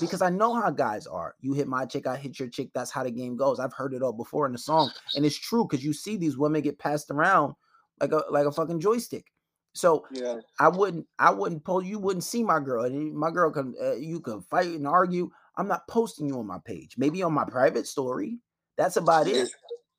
because 0.00 0.22
I 0.22 0.30
know 0.30 0.54
how 0.54 0.70
guys 0.70 1.06
are. 1.06 1.34
You 1.40 1.52
hit 1.52 1.68
my 1.68 1.84
chick, 1.84 2.06
I 2.06 2.16
hit 2.16 2.38
your 2.38 2.48
chick. 2.48 2.70
That's 2.74 2.90
how 2.90 3.04
the 3.04 3.10
game 3.10 3.36
goes. 3.36 3.60
I've 3.60 3.72
heard 3.74 3.92
it 3.92 4.02
all 4.02 4.12
before 4.12 4.46
in 4.46 4.52
the 4.52 4.58
song, 4.58 4.90
and 5.14 5.26
it's 5.26 5.38
true 5.38 5.66
because 5.68 5.84
you 5.84 5.92
see 5.92 6.16
these 6.16 6.38
women 6.38 6.62
get 6.62 6.78
passed 6.78 7.10
around 7.10 7.54
like 8.00 8.12
a 8.12 8.22
like 8.30 8.46
a 8.46 8.52
fucking 8.52 8.80
joystick. 8.80 9.26
So 9.76 10.06
yeah. 10.10 10.36
I 10.58 10.68
wouldn't, 10.68 11.06
I 11.18 11.30
wouldn't 11.30 11.64
post. 11.64 11.86
You 11.86 11.98
wouldn't 11.98 12.24
see 12.24 12.42
my 12.42 12.60
girl. 12.60 12.88
My 12.90 13.30
girl 13.30 13.50
can, 13.50 13.74
uh, 13.80 13.94
you 13.96 14.20
can 14.20 14.40
fight 14.40 14.68
and 14.68 14.86
argue. 14.86 15.30
I'm 15.56 15.68
not 15.68 15.86
posting 15.88 16.26
you 16.26 16.38
on 16.38 16.46
my 16.46 16.58
page. 16.64 16.96
Maybe 16.96 17.22
on 17.22 17.32
my 17.34 17.44
private 17.44 17.86
story. 17.86 18.38
That's 18.78 18.96
about 18.96 19.26
it. 19.26 19.50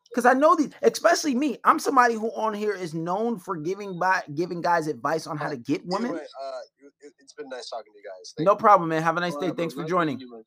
Because 0.09 0.25
I 0.25 0.33
know 0.33 0.55
these, 0.55 0.71
especially 0.81 1.35
me. 1.35 1.57
I'm 1.63 1.79
somebody 1.79 2.15
who 2.15 2.29
on 2.31 2.53
here 2.53 2.73
is 2.73 2.93
known 2.93 3.37
for 3.39 3.55
giving 3.55 3.99
by 3.99 4.23
giving 4.33 4.61
guys 4.61 4.87
advice 4.87 5.27
on 5.27 5.37
how 5.37 5.49
to 5.49 5.57
get 5.57 5.81
women. 5.85 6.11
Anyway, 6.11 6.25
uh, 6.43 6.59
it, 7.01 7.13
it's 7.19 7.33
been 7.33 7.49
nice 7.49 7.69
talking 7.69 7.91
to 7.93 7.97
you 7.99 8.03
guys. 8.03 8.33
Thank 8.35 8.45
No 8.45 8.53
you. 8.53 8.57
problem, 8.57 8.89
man. 8.89 9.03
Have 9.03 9.17
a 9.17 9.19
nice 9.19 9.33
All 9.35 9.41
day. 9.41 9.47
right, 9.47 9.55
bro. 9.55 9.61
Thanks 9.63 9.75
for 9.75 9.83
joining. 9.83 10.19
you. 10.19 10.43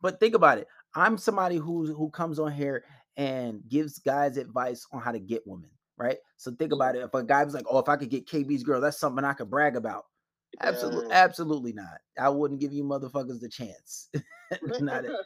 But 0.00 0.18
think 0.18 0.34
about 0.34 0.58
it. 0.58 0.66
I'm 0.94 1.18
somebody 1.18 1.56
who 1.56 1.94
who 1.94 2.10
comes 2.10 2.38
on 2.38 2.50
here 2.52 2.84
and 3.16 3.62
gives 3.68 3.98
guys 3.98 4.36
advice 4.38 4.86
on 4.92 5.02
how 5.02 5.12
to 5.12 5.20
get 5.20 5.42
women, 5.46 5.70
right? 5.98 6.18
So 6.36 6.52
think 6.52 6.72
about 6.72 6.96
it. 6.96 7.02
If 7.02 7.14
a 7.14 7.22
guy 7.22 7.44
was 7.44 7.54
like, 7.54 7.66
"Oh, 7.68 7.78
if 7.78 7.88
I 7.88 7.96
could 7.96 8.10
get 8.10 8.26
KB's 8.26 8.62
girl, 8.62 8.80
that's 8.80 8.98
something 8.98 9.24
I 9.24 9.32
could 9.34 9.50
brag 9.50 9.76
about." 9.76 10.04
Absolutely, 10.60 11.08
Yeah. 11.10 11.24
absolutely 11.24 11.72
not. 11.72 11.98
I 12.18 12.28
wouldn't 12.30 12.60
give 12.60 12.72
you 12.72 12.84
motherfuckers 12.84 13.40
the 13.40 13.48
chance. 13.48 14.08
not 14.80 15.04
a, 15.04 15.24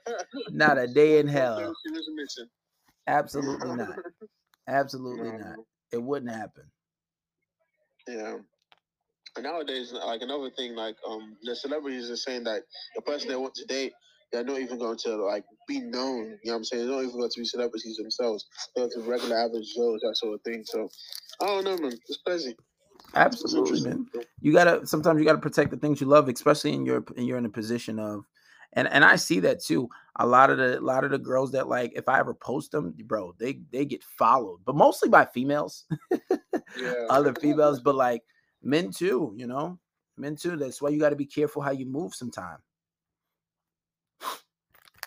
not 0.51 0.79
a 0.79 0.87
day 0.89 1.21
in 1.21 1.29
hell. 1.29 1.59
She 1.59 1.93
was 1.93 2.11
missing. 2.15 2.49
Absolutely 3.07 3.77
not. 3.77 3.99
Absolutely 4.67 5.31
No, 5.31 5.39
not. 5.39 5.59
It 5.93 6.03
wouldn't 6.03 6.33
happen. 6.33 6.65
Yeah. 8.09 8.39
And 9.37 9.45
nowadays, 9.45 9.93
like 9.93 10.23
another 10.23 10.51
thing, 10.51 10.75
like 10.75 10.97
um, 11.09 11.37
the 11.43 11.55
celebrities 11.55 12.11
are 12.11 12.17
saying 12.17 12.45
that 12.45 12.63
the 12.97 13.03
person 13.03 13.29
they 13.29 13.37
want 13.37 13.55
to 13.55 13.65
date, 13.65 13.93
they're 14.33 14.45
not 14.45 14.61
even 14.61 14.79
going 14.79 14.99
to 14.99 15.17
like 15.17 15.45
be 15.69 15.81
known. 15.81 16.25
You 16.25 16.31
know 16.31 16.53
what 16.53 16.55
I'm 16.57 16.65
saying? 16.65 16.87
They're 16.87 16.97
not 16.97 17.05
even 17.05 17.19
going 17.19 17.31
to 17.31 17.41
be 17.41 17.45
celebrities 17.47 17.97
themselves. 17.97 18.47
They're 18.75 18.89
to 18.89 19.01
regular 19.03 19.37
average 19.39 19.75
Joes, 19.75 20.01
that 20.03 20.17
sort 20.17 20.35
of 20.35 20.43
thing. 20.43 20.65
So 20.65 20.89
I 21.41 21.47
don't 21.47 21.65
know, 21.65 21.77
man. 21.77 21.93
It's 22.09 22.19
crazy. 22.27 22.57
Absolutely, 23.15 23.81
man. 23.83 24.07
You 24.41 24.53
gotta 24.53 24.87
sometimes 24.87 25.19
you 25.21 25.27
gotta 25.27 25.39
protect 25.39 25.71
the 25.71 25.77
things 25.77 26.01
you 26.01 26.07
love, 26.07 26.29
especially 26.29 26.73
in 26.73 26.87
your 26.87 27.05
and 27.17 27.27
you're 27.27 27.39
in 27.39 27.45
a 27.45 27.51
position 27.51 27.99
of 27.99 28.25
and 28.73 28.89
and 28.89 29.05
I 29.05 29.17
see 29.17 29.41
that 29.41 29.63
too. 29.63 29.89
A 30.17 30.27
lot 30.27 30.51
of 30.51 30.59
the 30.59 30.79
a 30.79 30.81
lot 30.81 31.05
of 31.05 31.11
the 31.11 31.19
girls 31.19 31.53
that 31.53 31.69
like 31.69 31.93
if 31.95 32.09
I 32.09 32.19
ever 32.19 32.35
post 32.35 32.73
them, 32.73 32.95
bro, 33.05 33.35
they 33.39 33.61
they 33.71 33.85
get 33.85 34.03
followed, 34.03 34.61
but 34.65 34.77
mostly 34.77 35.09
by 35.09 35.27
females, 35.27 35.85
Yeah. 36.77 36.93
other 37.11 37.35
females, 37.35 37.81
but 37.81 37.95
like 37.95 38.23
men 38.63 38.91
too, 38.91 39.35
you 39.37 39.47
know, 39.47 39.79
men 40.17 40.37
too. 40.37 40.57
That's 40.57 40.81
why 40.81 40.89
you 40.89 40.99
got 40.99 41.11
to 41.11 41.17
be 41.17 41.27
careful 41.27 41.61
how 41.61 41.73
you 41.73 41.87
move 41.87 42.15
sometime. 42.15 42.59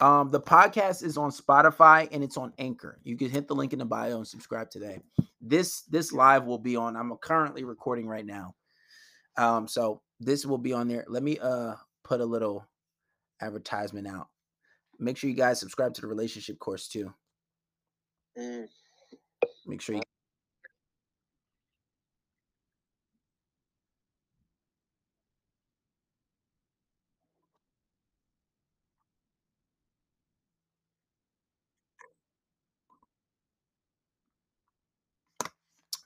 Um, 0.02 0.30
the 0.30 0.42
podcast 0.42 1.04
is 1.04 1.18
on 1.18 1.32
Spotify 1.32 2.10
and 2.12 2.24
it's 2.24 2.38
on 2.38 2.52
Anchor. 2.58 3.00
You 3.04 3.16
can 3.16 3.30
hit 3.30 3.48
the 3.48 3.56
link 3.56 3.72
in 3.72 3.80
the 3.80 3.86
bio 3.86 4.18
and 4.18 4.28
subscribe 4.28 4.70
today. 4.70 5.00
This 5.40 5.84
this 5.84 6.12
live 6.12 6.46
will 6.46 6.58
be 6.58 6.76
on. 6.76 6.96
I'm 6.96 7.16
currently 7.18 7.64
recording 7.64 8.08
right 8.08 8.26
now. 8.26 8.56
Um, 9.38 9.68
so 9.68 10.02
this 10.20 10.46
will 10.46 10.58
be 10.58 10.74
on 10.74 10.88
there. 10.88 11.06
Let 11.08 11.24
me 11.24 11.40
uh 11.40 11.76
put 12.04 12.20
a 12.20 12.26
little 12.26 12.68
advertisement 13.42 14.08
out. 14.08 14.28
Make 15.00 15.18
sure 15.18 15.30
you 15.30 15.36
guys 15.36 15.60
subscribe 15.60 15.94
to 15.94 16.02
the 16.02 16.08
relationship 16.08 16.60
course 16.60 16.88
too. 16.88 17.14
Mm. 18.38 18.68
Make 19.66 19.82
sure 19.82 19.96
you 19.96 20.02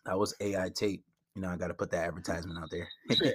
that 0.10 0.18
was 0.18 0.36
AI 0.42 0.70
tape. 0.76 1.04
You 1.36 1.44
know, 1.44 1.50
I 1.50 1.56
gotta 1.56 1.76
put 1.76 1.92
that 1.92 2.08
advertisement 2.08 2.58
out 2.60 2.70
there. 2.72 2.88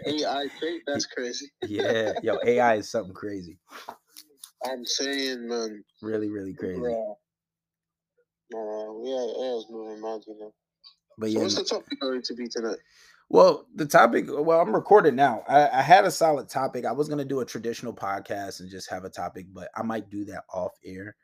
AI 0.07 0.47
tape, 0.61 0.83
that's 0.87 1.07
crazy. 1.07 1.47
yeah, 1.63 2.13
yo, 2.23 2.39
AI 2.47 2.75
is 2.77 2.91
something 2.91 3.15
crazy. 3.15 3.59
I'm 4.67 4.85
saying, 4.85 5.49
man. 5.49 5.85
Really, 6.03 6.29
really 6.29 6.53
crazy. 6.53 6.81
Bruh. 6.81 7.15
No, 8.53 9.03
yeah, 9.05 9.45
AI 9.45 9.57
is 9.57 9.67
moving 9.71 9.99
you 10.27 10.39
know. 10.39 10.53
But 11.17 11.31
So 11.31 11.39
yeah, 11.39 11.43
what's 11.45 11.55
the 11.55 11.65
topic 11.65 12.01
going 12.01 12.23
to 12.23 12.35
be 12.35 12.49
tonight? 12.49 12.79
Well, 13.29 13.67
the 13.75 13.87
topic, 13.87 14.27
well, 14.29 14.61
I'm 14.61 14.75
recording 14.75 15.15
now. 15.15 15.45
I, 15.49 15.69
I 15.79 15.83
had 15.83 16.05
a 16.05 16.11
solid 16.11 16.49
topic. 16.49 16.85
I 16.85 16.93
was 16.93 17.09
going 17.09 17.19
to 17.19 17.25
do 17.25 17.41
a 17.41 17.45
traditional 17.47 17.95
podcast 17.95 18.61
and 18.61 18.69
just 18.69 18.91
have 18.91 19.05
a 19.05 19.11
topic, 19.11 19.47
but 19.53 19.69
I 19.77 19.83
might 19.83 20.11
do 20.11 20.25
that 20.27 20.43
off 20.53 20.73
air. 20.85 21.17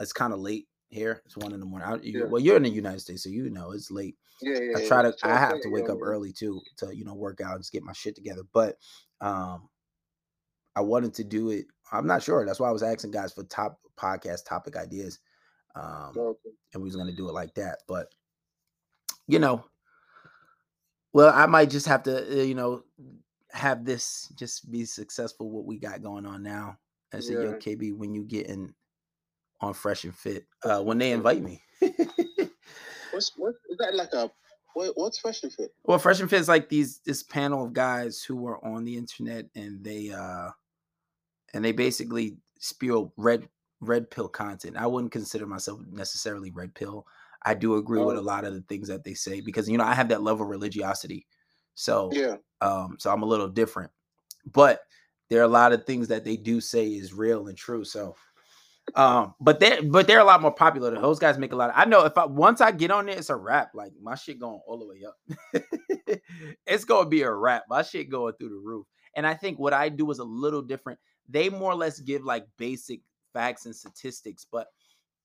It's 0.00 0.12
kind 0.12 0.32
of 0.32 0.40
late 0.40 0.66
here. 0.88 1.22
It's 1.26 1.36
one 1.36 1.52
in 1.52 1.60
the 1.60 1.66
morning. 1.66 1.88
I, 1.88 1.94
you, 2.02 2.20
Yeah. 2.20 2.24
Well, 2.26 2.40
you're 2.40 2.56
in 2.56 2.62
the 2.62 2.70
United 2.70 3.00
States, 3.00 3.22
so 3.22 3.30
you 3.30 3.50
know 3.50 3.72
it's 3.72 3.90
late. 3.90 4.16
Yeah, 4.40 4.58
yeah. 4.60 4.78
I 4.78 4.86
try 4.86 5.02
to, 5.02 5.14
I 5.22 5.36
have 5.36 5.60
to 5.60 5.68
wake 5.68 5.88
up 5.88 5.98
early 6.00 6.32
too 6.32 6.60
to, 6.78 6.94
you 6.94 7.04
know, 7.04 7.14
work 7.14 7.40
out 7.40 7.54
and 7.54 7.60
just 7.60 7.72
get 7.72 7.82
my 7.82 7.92
shit 7.92 8.14
together. 8.14 8.42
But 8.52 8.76
um 9.20 9.68
I 10.76 10.80
wanted 10.80 11.14
to 11.14 11.24
do 11.24 11.50
it. 11.50 11.66
I'm 11.90 12.06
not 12.06 12.22
sure. 12.22 12.46
That's 12.46 12.60
why 12.60 12.68
I 12.68 12.72
was 12.72 12.84
asking 12.84 13.10
guys 13.10 13.32
for 13.32 13.42
top 13.44 13.80
podcast 13.98 14.44
topic 14.46 14.76
ideas. 14.76 15.18
Um, 15.74 16.12
okay. 16.16 16.50
and 16.72 16.82
we 16.82 16.86
was 16.86 16.96
gonna 16.96 17.14
do 17.14 17.28
it 17.28 17.34
like 17.34 17.54
that, 17.54 17.80
but 17.88 18.08
you 19.26 19.38
know, 19.38 19.64
well, 21.12 21.32
I 21.34 21.46
might 21.46 21.70
just 21.70 21.86
have 21.86 22.02
to, 22.04 22.40
uh, 22.40 22.44
you 22.44 22.54
know, 22.54 22.84
have 23.50 23.84
this 23.84 24.32
just 24.36 24.70
be 24.70 24.84
successful. 24.84 25.50
What 25.50 25.66
we 25.66 25.78
got 25.78 26.02
going 26.02 26.26
on 26.26 26.42
now. 26.42 26.78
I 27.12 27.20
said, 27.20 27.38
yeah. 27.38 27.50
yo, 27.50 27.52
KB, 27.54 27.96
when 27.96 28.14
you 28.14 28.22
get 28.22 28.46
in 28.46 28.74
on 29.60 29.74
Fresh 29.74 30.04
and 30.04 30.14
Fit, 30.14 30.46
uh, 30.64 30.82
when 30.82 30.98
they 30.98 31.12
invite 31.12 31.42
me. 31.42 31.62
what's 33.12 33.32
what 33.36 33.54
is 33.68 33.78
that 33.78 33.94
like 33.94 34.12
a 34.12 34.30
what, 34.74 34.92
what's 34.94 35.18
Fresh 35.18 35.42
and 35.42 35.52
Fit? 35.52 35.74
Well, 35.84 35.98
Fresh 35.98 36.20
and 36.20 36.30
Fit 36.30 36.40
is 36.40 36.48
like 36.48 36.68
these 36.68 36.98
this 36.98 37.22
panel 37.22 37.64
of 37.64 37.72
guys 37.72 38.22
who 38.22 38.46
are 38.46 38.64
on 38.64 38.84
the 38.84 38.96
internet 38.96 39.46
and 39.54 39.82
they 39.82 40.10
uh 40.10 40.50
and 41.54 41.64
they 41.64 41.72
basically 41.72 42.36
spew 42.58 43.10
red 43.16 43.48
red 43.80 44.10
pill 44.10 44.28
content. 44.28 44.76
I 44.76 44.86
wouldn't 44.86 45.12
consider 45.12 45.46
myself 45.46 45.80
necessarily 45.90 46.50
red 46.50 46.74
pill. 46.74 47.06
I 47.42 47.54
do 47.54 47.76
agree 47.76 48.00
oh. 48.00 48.06
with 48.06 48.18
a 48.18 48.22
lot 48.22 48.44
of 48.44 48.54
the 48.54 48.62
things 48.62 48.88
that 48.88 49.04
they 49.04 49.14
say 49.14 49.40
because 49.40 49.68
you 49.68 49.78
know 49.78 49.84
I 49.84 49.94
have 49.94 50.08
that 50.08 50.22
level 50.22 50.44
of 50.44 50.50
religiosity. 50.50 51.26
So 51.74 52.10
yeah, 52.12 52.36
um, 52.60 52.96
so 52.98 53.10
I'm 53.10 53.22
a 53.22 53.26
little 53.26 53.48
different. 53.48 53.90
But 54.46 54.82
there 55.28 55.40
are 55.40 55.44
a 55.44 55.48
lot 55.48 55.72
of 55.72 55.84
things 55.84 56.08
that 56.08 56.24
they 56.24 56.36
do 56.36 56.60
say 56.60 56.86
is 56.88 57.12
real 57.12 57.48
and 57.48 57.56
true. 57.56 57.84
So 57.84 58.16
um, 58.94 59.34
but 59.40 59.60
they 59.60 59.80
but 59.80 60.06
they're 60.06 60.20
a 60.20 60.24
lot 60.24 60.42
more 60.42 60.52
popular. 60.52 60.90
Those 60.98 61.18
guys 61.18 61.38
make 61.38 61.52
a 61.52 61.56
lot. 61.56 61.70
Of, 61.70 61.76
I 61.76 61.84
know 61.84 62.04
if 62.04 62.16
I 62.16 62.26
once 62.26 62.60
I 62.60 62.70
get 62.70 62.90
on 62.90 63.06
there, 63.06 63.16
it's 63.16 63.30
a 63.30 63.36
wrap. 63.36 63.70
Like 63.74 63.92
my 64.00 64.14
shit 64.14 64.38
going 64.38 64.60
all 64.66 64.78
the 64.78 64.86
way 64.86 65.02
up. 65.06 66.18
it's 66.66 66.84
gonna 66.84 67.08
be 67.08 67.22
a 67.22 67.32
wrap. 67.32 67.64
My 67.68 67.82
shit 67.82 68.10
going 68.10 68.34
through 68.38 68.50
the 68.50 68.62
roof. 68.62 68.86
And 69.16 69.26
I 69.26 69.34
think 69.34 69.58
what 69.58 69.72
I 69.72 69.88
do 69.88 70.10
is 70.10 70.18
a 70.18 70.24
little 70.24 70.62
different. 70.62 70.98
They 71.28 71.48
more 71.48 71.72
or 71.72 71.76
less 71.76 72.00
give 72.00 72.24
like 72.24 72.46
basic 72.56 73.00
facts 73.32 73.66
and 73.66 73.74
statistics, 73.74 74.46
but 74.50 74.68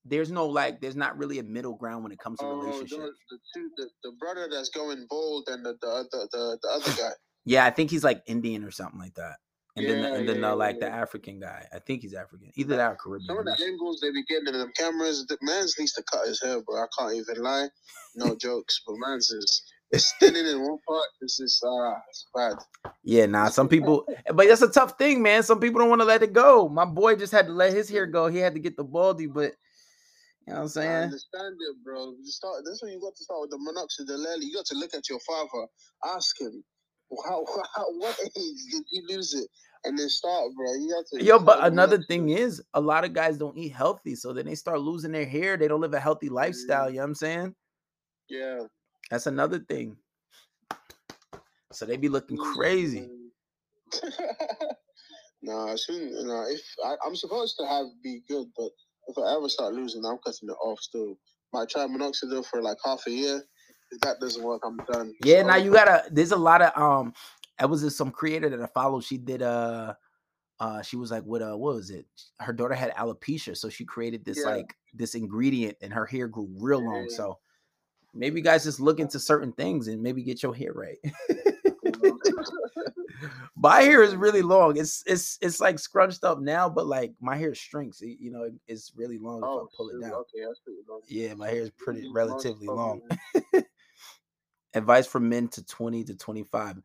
there's 0.06 0.32
no 0.32 0.46
like 0.46 0.82
there's 0.82 0.96
not 0.96 1.18
really 1.18 1.40
a 1.40 1.44
middle 1.44 1.76
ground 1.76 2.04
when 2.04 2.12
it 2.12 2.20
comes 2.20 2.40
to 2.40 2.46
oh, 2.46 2.60
relationships. 2.60 2.92
The, 3.30 3.38
two, 3.54 3.70
the, 3.78 3.90
the, 4.04 4.12
brother 4.20 4.50
that's 4.52 4.70
going 4.70 5.06
bold 5.10 5.48
and 5.48 5.66
the 5.66 5.76
the, 5.82 6.06
the 6.12 6.28
the, 6.32 6.58
the 6.62 6.70
other 6.70 7.02
guy. 7.02 7.12
Yeah, 7.46 7.66
I 7.66 7.72
think 7.72 7.92
he's 7.92 8.04
like 8.04 8.22
Indian 8.26 8.64
or 8.64 8.72
something 8.72 9.00
like 9.00 9.16
that. 9.16 9.36
And 9.76 9.86
yeah, 9.86 9.92
then, 9.92 10.02
the, 10.02 10.14
and 10.14 10.30
then 10.30 10.36
yeah, 10.42 10.50
the, 10.50 10.56
like 10.56 10.76
yeah. 10.80 10.90
the 10.90 10.96
African 10.96 11.40
guy, 11.40 11.66
I 11.74 11.80
think 11.80 12.04
he's 12.04 12.14
African. 12.14 12.52
Either 12.56 12.76
that 12.76 12.92
or 12.92 12.96
Caribbean. 12.96 13.28
Some 13.28 13.40
of 13.40 13.46
the 13.46 13.64
angles 13.66 14.00
they 14.02 14.12
be 14.12 14.24
getting 14.26 14.54
in 14.54 14.60
them 14.60 14.72
cameras, 14.78 15.26
the 15.26 15.38
man's 15.42 15.76
needs 15.80 15.94
to 15.94 16.04
cut 16.04 16.28
his 16.28 16.42
hair, 16.42 16.62
bro. 16.62 16.84
I 16.84 16.86
can't 16.98 17.16
even 17.16 17.44
lie, 17.44 17.70
no 18.16 18.36
jokes. 18.40 18.82
But 18.86 18.98
man's 19.00 19.32
is 19.32 19.64
standing 20.06 20.46
in 20.46 20.62
one 20.62 20.78
part. 20.88 21.06
This 21.22 21.40
is 21.40 21.62
uh, 21.66 21.96
it's 22.10 22.28
bad. 22.36 22.54
Yeah, 23.04 23.26
nah. 23.26 23.50
Some 23.50 23.68
people, 23.68 24.06
but 24.34 24.48
that's 24.48 24.62
a 24.62 24.70
tough 24.70 24.98
thing, 24.98 25.22
man. 25.22 25.42
Some 25.44 25.60
people 25.60 25.80
don't 25.80 25.90
want 25.90 26.02
to 26.02 26.06
let 26.06 26.24
it 26.24 26.34
go. 26.34 26.70
My 26.70 26.86
boy 26.86 27.16
just 27.16 27.32
had 27.32 27.48
to 27.48 27.54
let 27.54 27.74
his 27.74 27.90
hair 27.90 28.06
go. 28.06 28.28
He 28.28 28.38
had 28.38 28.54
to 28.54 28.60
get 28.60 28.78
the 28.78 28.84
baldy, 28.84 29.26
but 29.28 29.54
you 30.46 30.54
know 30.54 30.60
what 30.60 30.62
I'm 30.62 30.68
saying? 30.70 30.92
I 30.92 31.04
understand 31.04 31.56
it, 31.60 31.84
bro. 31.84 32.14
You 32.20 32.32
start. 32.32 32.64
That's 32.66 32.84
when 32.84 32.92
you 32.92 33.00
got 33.00 33.16
to 33.16 33.24
start 33.24 33.42
with 33.42 33.52
the 33.52 33.58
minoxidil. 33.58 34.42
You 34.42 34.54
got 34.54 34.66
to 34.66 34.78
look 34.78 34.94
at 34.94 35.10
your 35.10 35.20
father, 35.22 35.68
ask 36.06 36.40
him, 36.40 36.64
how, 37.26 37.46
how 37.76 37.86
what 37.98 38.18
age 38.22 38.60
did 38.72 38.84
you 38.92 39.04
lose 39.10 39.34
it? 39.34 39.50
And 39.86 40.00
then 40.00 40.08
start, 40.08 40.46
bro. 40.56 40.74
You 40.76 40.96
have 40.96 41.20
to. 41.20 41.26
Yo, 41.26 41.40
but 41.40 41.66
another 41.66 42.02
thing 42.02 42.30
is, 42.30 42.62
a 42.74 42.80
lot 42.80 43.04
of 43.04 43.12
guys 43.12 43.38
don't 43.38 43.58
eat 43.58 43.74
healthy, 43.74 44.16
so 44.16 44.32
then 44.32 44.46
they 44.46 44.56
start 44.56 44.80
losing 44.80 45.12
their 45.12 45.26
hair. 45.26 45.58
They 45.58 45.68
don't 45.68 45.82
live 45.82 45.94
a 45.94 46.00
healthy 46.00 46.30
lifestyle. 46.30 46.86
Mm. 46.86 46.90
You 46.90 46.96
know 46.96 47.02
what 47.02 47.08
I'm 47.08 47.16
saying? 47.16 47.56
Yeah. 48.30 48.60
That's 49.12 49.28
another 49.28 49.60
thing. 49.60 49.98
So 51.74 51.86
they 51.86 51.98
be 51.98 52.08
looking 52.08 52.38
crazy. 52.38 53.10
Mm. 53.10 53.24
no, 55.42 55.68
I 55.68 55.76
shouldn't. 55.76 56.12
You 56.12 56.28
know, 56.28 56.46
if 56.50 56.62
I, 56.86 56.96
am 57.06 57.16
supposed 57.16 57.58
to 57.60 57.68
have 57.68 57.88
be 58.04 58.22
good, 58.30 58.48
but 58.56 58.70
if 59.08 59.18
I 59.18 59.36
ever 59.36 59.50
start 59.50 59.74
losing, 59.74 60.06
I'm 60.06 60.18
cutting 60.26 60.50
it 60.50 60.58
off. 60.64 60.80
Still, 60.80 61.18
might 61.52 61.70
try 61.70 61.86
minoxidil 61.88 62.46
for 62.46 62.62
like 62.62 62.78
half 62.86 63.06
a 63.08 63.12
year. 63.12 63.44
If 63.94 64.02
that 64.02 64.20
doesn't 64.20 64.44
work, 64.44 64.62
I'm 64.66 64.78
done. 64.92 65.14
Yeah, 65.24 65.42
so, 65.42 65.48
now 65.48 65.56
you 65.56 65.72
gotta. 65.72 66.04
There's 66.12 66.32
a 66.32 66.38
lot 66.38 66.62
of 66.62 66.78
um. 66.82 67.14
I 67.60 67.66
was 67.66 67.96
some 67.96 68.12
creator 68.12 68.50
that 68.50 68.62
I 68.62 68.66
follow. 68.68 69.00
She 69.00 69.18
did 69.18 69.42
uh 69.42 69.94
uh 70.60 70.82
she 70.82 70.96
was 70.96 71.12
like 71.12 71.24
what 71.24 71.42
uh 71.42 71.58
what 71.58 71.76
was 71.76 71.90
it 71.90 72.06
her 72.40 72.54
daughter 72.54 72.74
had 72.74 72.94
alopecia 72.96 73.56
so 73.58 73.70
she 73.70 73.84
created 73.84 74.24
this 74.24 74.40
yeah. 74.40 74.52
like 74.52 74.76
this 74.94 75.16
ingredient 75.16 75.76
and 75.82 75.92
her 75.92 76.06
hair 76.06 76.28
grew 76.28 76.48
real 76.58 76.84
long 76.84 77.08
yeah. 77.10 77.16
so 77.18 77.38
maybe 78.14 78.40
you 78.40 78.44
guys 78.44 78.64
just 78.64 78.80
look 78.80 79.00
into 79.00 79.20
certain 79.20 79.52
things 79.54 79.88
and 79.88 80.02
maybe 80.02 80.24
get 80.24 80.44
your 80.44 80.54
hair 80.54 80.72
right 80.74 80.98
my 83.58 83.82
hair 83.82 84.04
is 84.04 84.16
really 84.16 84.42
long 84.42 84.78
it's 84.78 85.04
it's 85.06 85.38
it's 85.42 85.60
like 85.60 85.80
scrunched 85.80 86.24
up 86.24 86.40
now 86.40 86.70
but 86.70 86.86
like 86.86 87.14
my 87.20 87.36
hair 87.36 87.56
shrinks 87.56 88.02
you 88.02 88.32
know 88.32 88.50
it's 88.68 88.92
really 88.96 89.18
long 89.18 89.42
oh, 89.44 89.60
if 89.60 89.64
i 89.64 89.68
pull 89.76 89.90
it 89.90 90.00
down 90.02 90.14
okay, 90.14 90.46
that's 90.46 90.60
pretty 90.60 90.80
long. 90.88 91.02
yeah 91.08 91.34
my 91.34 91.50
hair 91.50 91.62
is 91.62 91.72
pretty 91.72 92.10
relatively 92.14 92.68
long 92.68 93.02
advice 94.74 95.08
for 95.08 95.20
men 95.20 95.48
to 95.50 95.66
20 95.66 96.04
to 96.06 96.16
25 96.16 96.82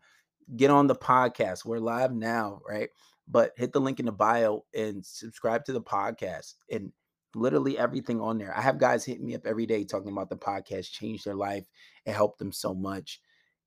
get 0.57 0.70
on 0.70 0.87
the 0.87 0.94
podcast. 0.94 1.64
We're 1.64 1.79
live 1.79 2.12
now, 2.12 2.61
right? 2.68 2.88
But 3.27 3.53
hit 3.57 3.72
the 3.72 3.81
link 3.81 4.01
in 4.01 4.07
the 4.07 4.12
bio 4.12 4.64
and 4.74 5.05
subscribe 5.05 5.64
to 5.66 5.72
the 5.72 5.83
podcast 5.83 6.55
and 6.70 6.92
literally 7.35 7.79
everything 7.79 8.20
on 8.20 8.38
there. 8.38 8.57
I 8.57 8.62
have 8.62 8.79
guys 8.79 9.05
hit 9.05 9.20
me 9.20 9.35
up 9.35 9.46
every 9.46 9.66
day 9.66 9.85
talking 9.85 10.12
about 10.12 10.31
the 10.31 10.37
podcast, 10.37 10.90
changed 10.90 11.27
their 11.27 11.35
life, 11.35 11.66
and 12.07 12.16
helped 12.16 12.38
them 12.38 12.53
so 12.53 12.74
much. 12.74 13.20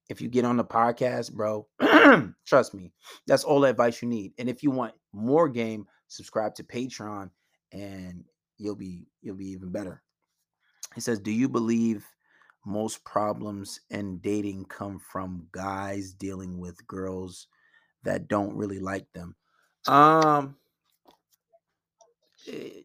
If 0.10 0.20
you 0.20 0.28
get 0.28 0.46
on 0.46 0.58
the 0.58 0.66
podcast, 0.66 1.32
bro, 1.32 1.68
trust 2.46 2.74
me, 2.74 2.92
that's 3.28 3.44
all 3.44 3.62
the 3.62 3.70
advice 3.70 4.02
you 4.02 4.08
need. 4.08 4.34
And 4.40 4.50
if 4.50 4.64
you 4.64 4.72
want 4.72 4.94
more 5.14 5.48
game, 5.48 5.86
subscribe 6.08 6.56
to 6.56 6.64
Patreon 6.64 7.30
and 7.72 8.26
you'll 8.58 8.76
be 8.76 9.08
you'll 9.22 9.38
be 9.38 9.52
even 9.52 9.72
better. 9.72 10.02
He 10.96 11.02
says, 11.02 11.20
"Do 11.20 11.32
you 11.32 11.48
believe 11.48 12.06
most 12.66 13.04
problems 13.04 13.80
in 13.90 14.20
dating 14.20 14.66
come 14.66 15.00
from 15.00 15.48
guys 15.52 16.14
dealing 16.14 16.60
with 16.60 16.86
girls 16.88 17.48
that 18.04 18.28
don't 18.28 18.56
really 18.56 18.80
like 18.80 19.08
them. 19.14 19.36
Um 19.88 20.56
eh, 22.48 22.82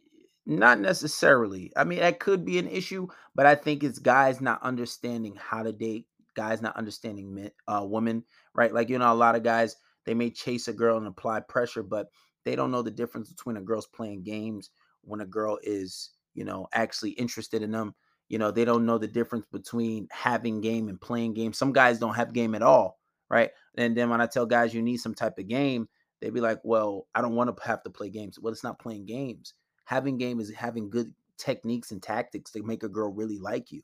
not 0.46 0.78
necessarily. 0.78 1.72
I 1.76 1.84
mean, 1.84 1.98
that 1.98 2.20
could 2.20 2.44
be 2.44 2.58
an 2.58 2.68
issue, 2.68 3.08
but 3.34 3.46
I 3.46 3.56
think 3.56 3.82
it's 3.82 3.98
guys 3.98 4.40
not 4.40 4.62
understanding 4.62 5.36
how 5.36 5.64
to 5.64 5.72
date, 5.72 6.06
guys 6.36 6.62
not 6.62 6.76
understanding 6.76 7.34
men, 7.34 7.50
uh, 7.66 7.84
women, 7.84 8.24
right? 8.54 8.72
Like 8.72 8.88
you 8.88 8.98
know, 8.98 9.12
a 9.12 9.14
lot 9.14 9.34
of 9.34 9.42
guys 9.42 9.76
they 10.04 10.14
may 10.14 10.30
chase 10.30 10.68
a 10.68 10.72
girl 10.72 10.96
and 10.98 11.06
apply 11.06 11.40
pressure, 11.40 11.82
but 11.82 12.06
they 12.44 12.54
don't 12.54 12.70
know 12.70 12.82
the 12.82 12.90
difference 12.92 13.28
between 13.28 13.56
a 13.56 13.62
girl's 13.62 13.88
playing 13.88 14.22
games 14.22 14.70
when 15.02 15.20
a 15.20 15.26
girl 15.26 15.58
is, 15.62 16.10
you 16.34 16.44
know, 16.44 16.68
actually 16.72 17.10
interested 17.10 17.62
in 17.62 17.72
them 17.72 17.94
you 18.28 18.38
know, 18.38 18.50
they 18.50 18.64
don't 18.64 18.86
know 18.86 18.98
the 18.98 19.06
difference 19.06 19.46
between 19.52 20.08
having 20.10 20.60
game 20.60 20.88
and 20.88 21.00
playing 21.00 21.34
game. 21.34 21.52
Some 21.52 21.72
guys 21.72 21.98
don't 21.98 22.16
have 22.16 22.32
game 22.32 22.54
at 22.54 22.62
all, 22.62 22.98
right? 23.28 23.50
And 23.76 23.96
then 23.96 24.10
when 24.10 24.20
I 24.20 24.26
tell 24.26 24.46
guys 24.46 24.74
you 24.74 24.82
need 24.82 24.98
some 24.98 25.14
type 25.14 25.38
of 25.38 25.48
game, 25.48 25.88
they'd 26.20 26.34
be 26.34 26.40
like, 26.40 26.60
"Well, 26.64 27.06
I 27.14 27.22
don't 27.22 27.34
want 27.34 27.54
to 27.54 27.64
have 27.64 27.82
to 27.84 27.90
play 27.90 28.10
games." 28.10 28.38
Well, 28.38 28.52
it's 28.52 28.64
not 28.64 28.80
playing 28.80 29.06
games. 29.06 29.54
Having 29.84 30.18
game 30.18 30.40
is 30.40 30.52
having 30.52 30.90
good 30.90 31.12
techniques 31.38 31.92
and 31.92 32.02
tactics 32.02 32.50
to 32.52 32.62
make 32.62 32.82
a 32.82 32.88
girl 32.88 33.12
really 33.12 33.38
like 33.38 33.70
you, 33.70 33.82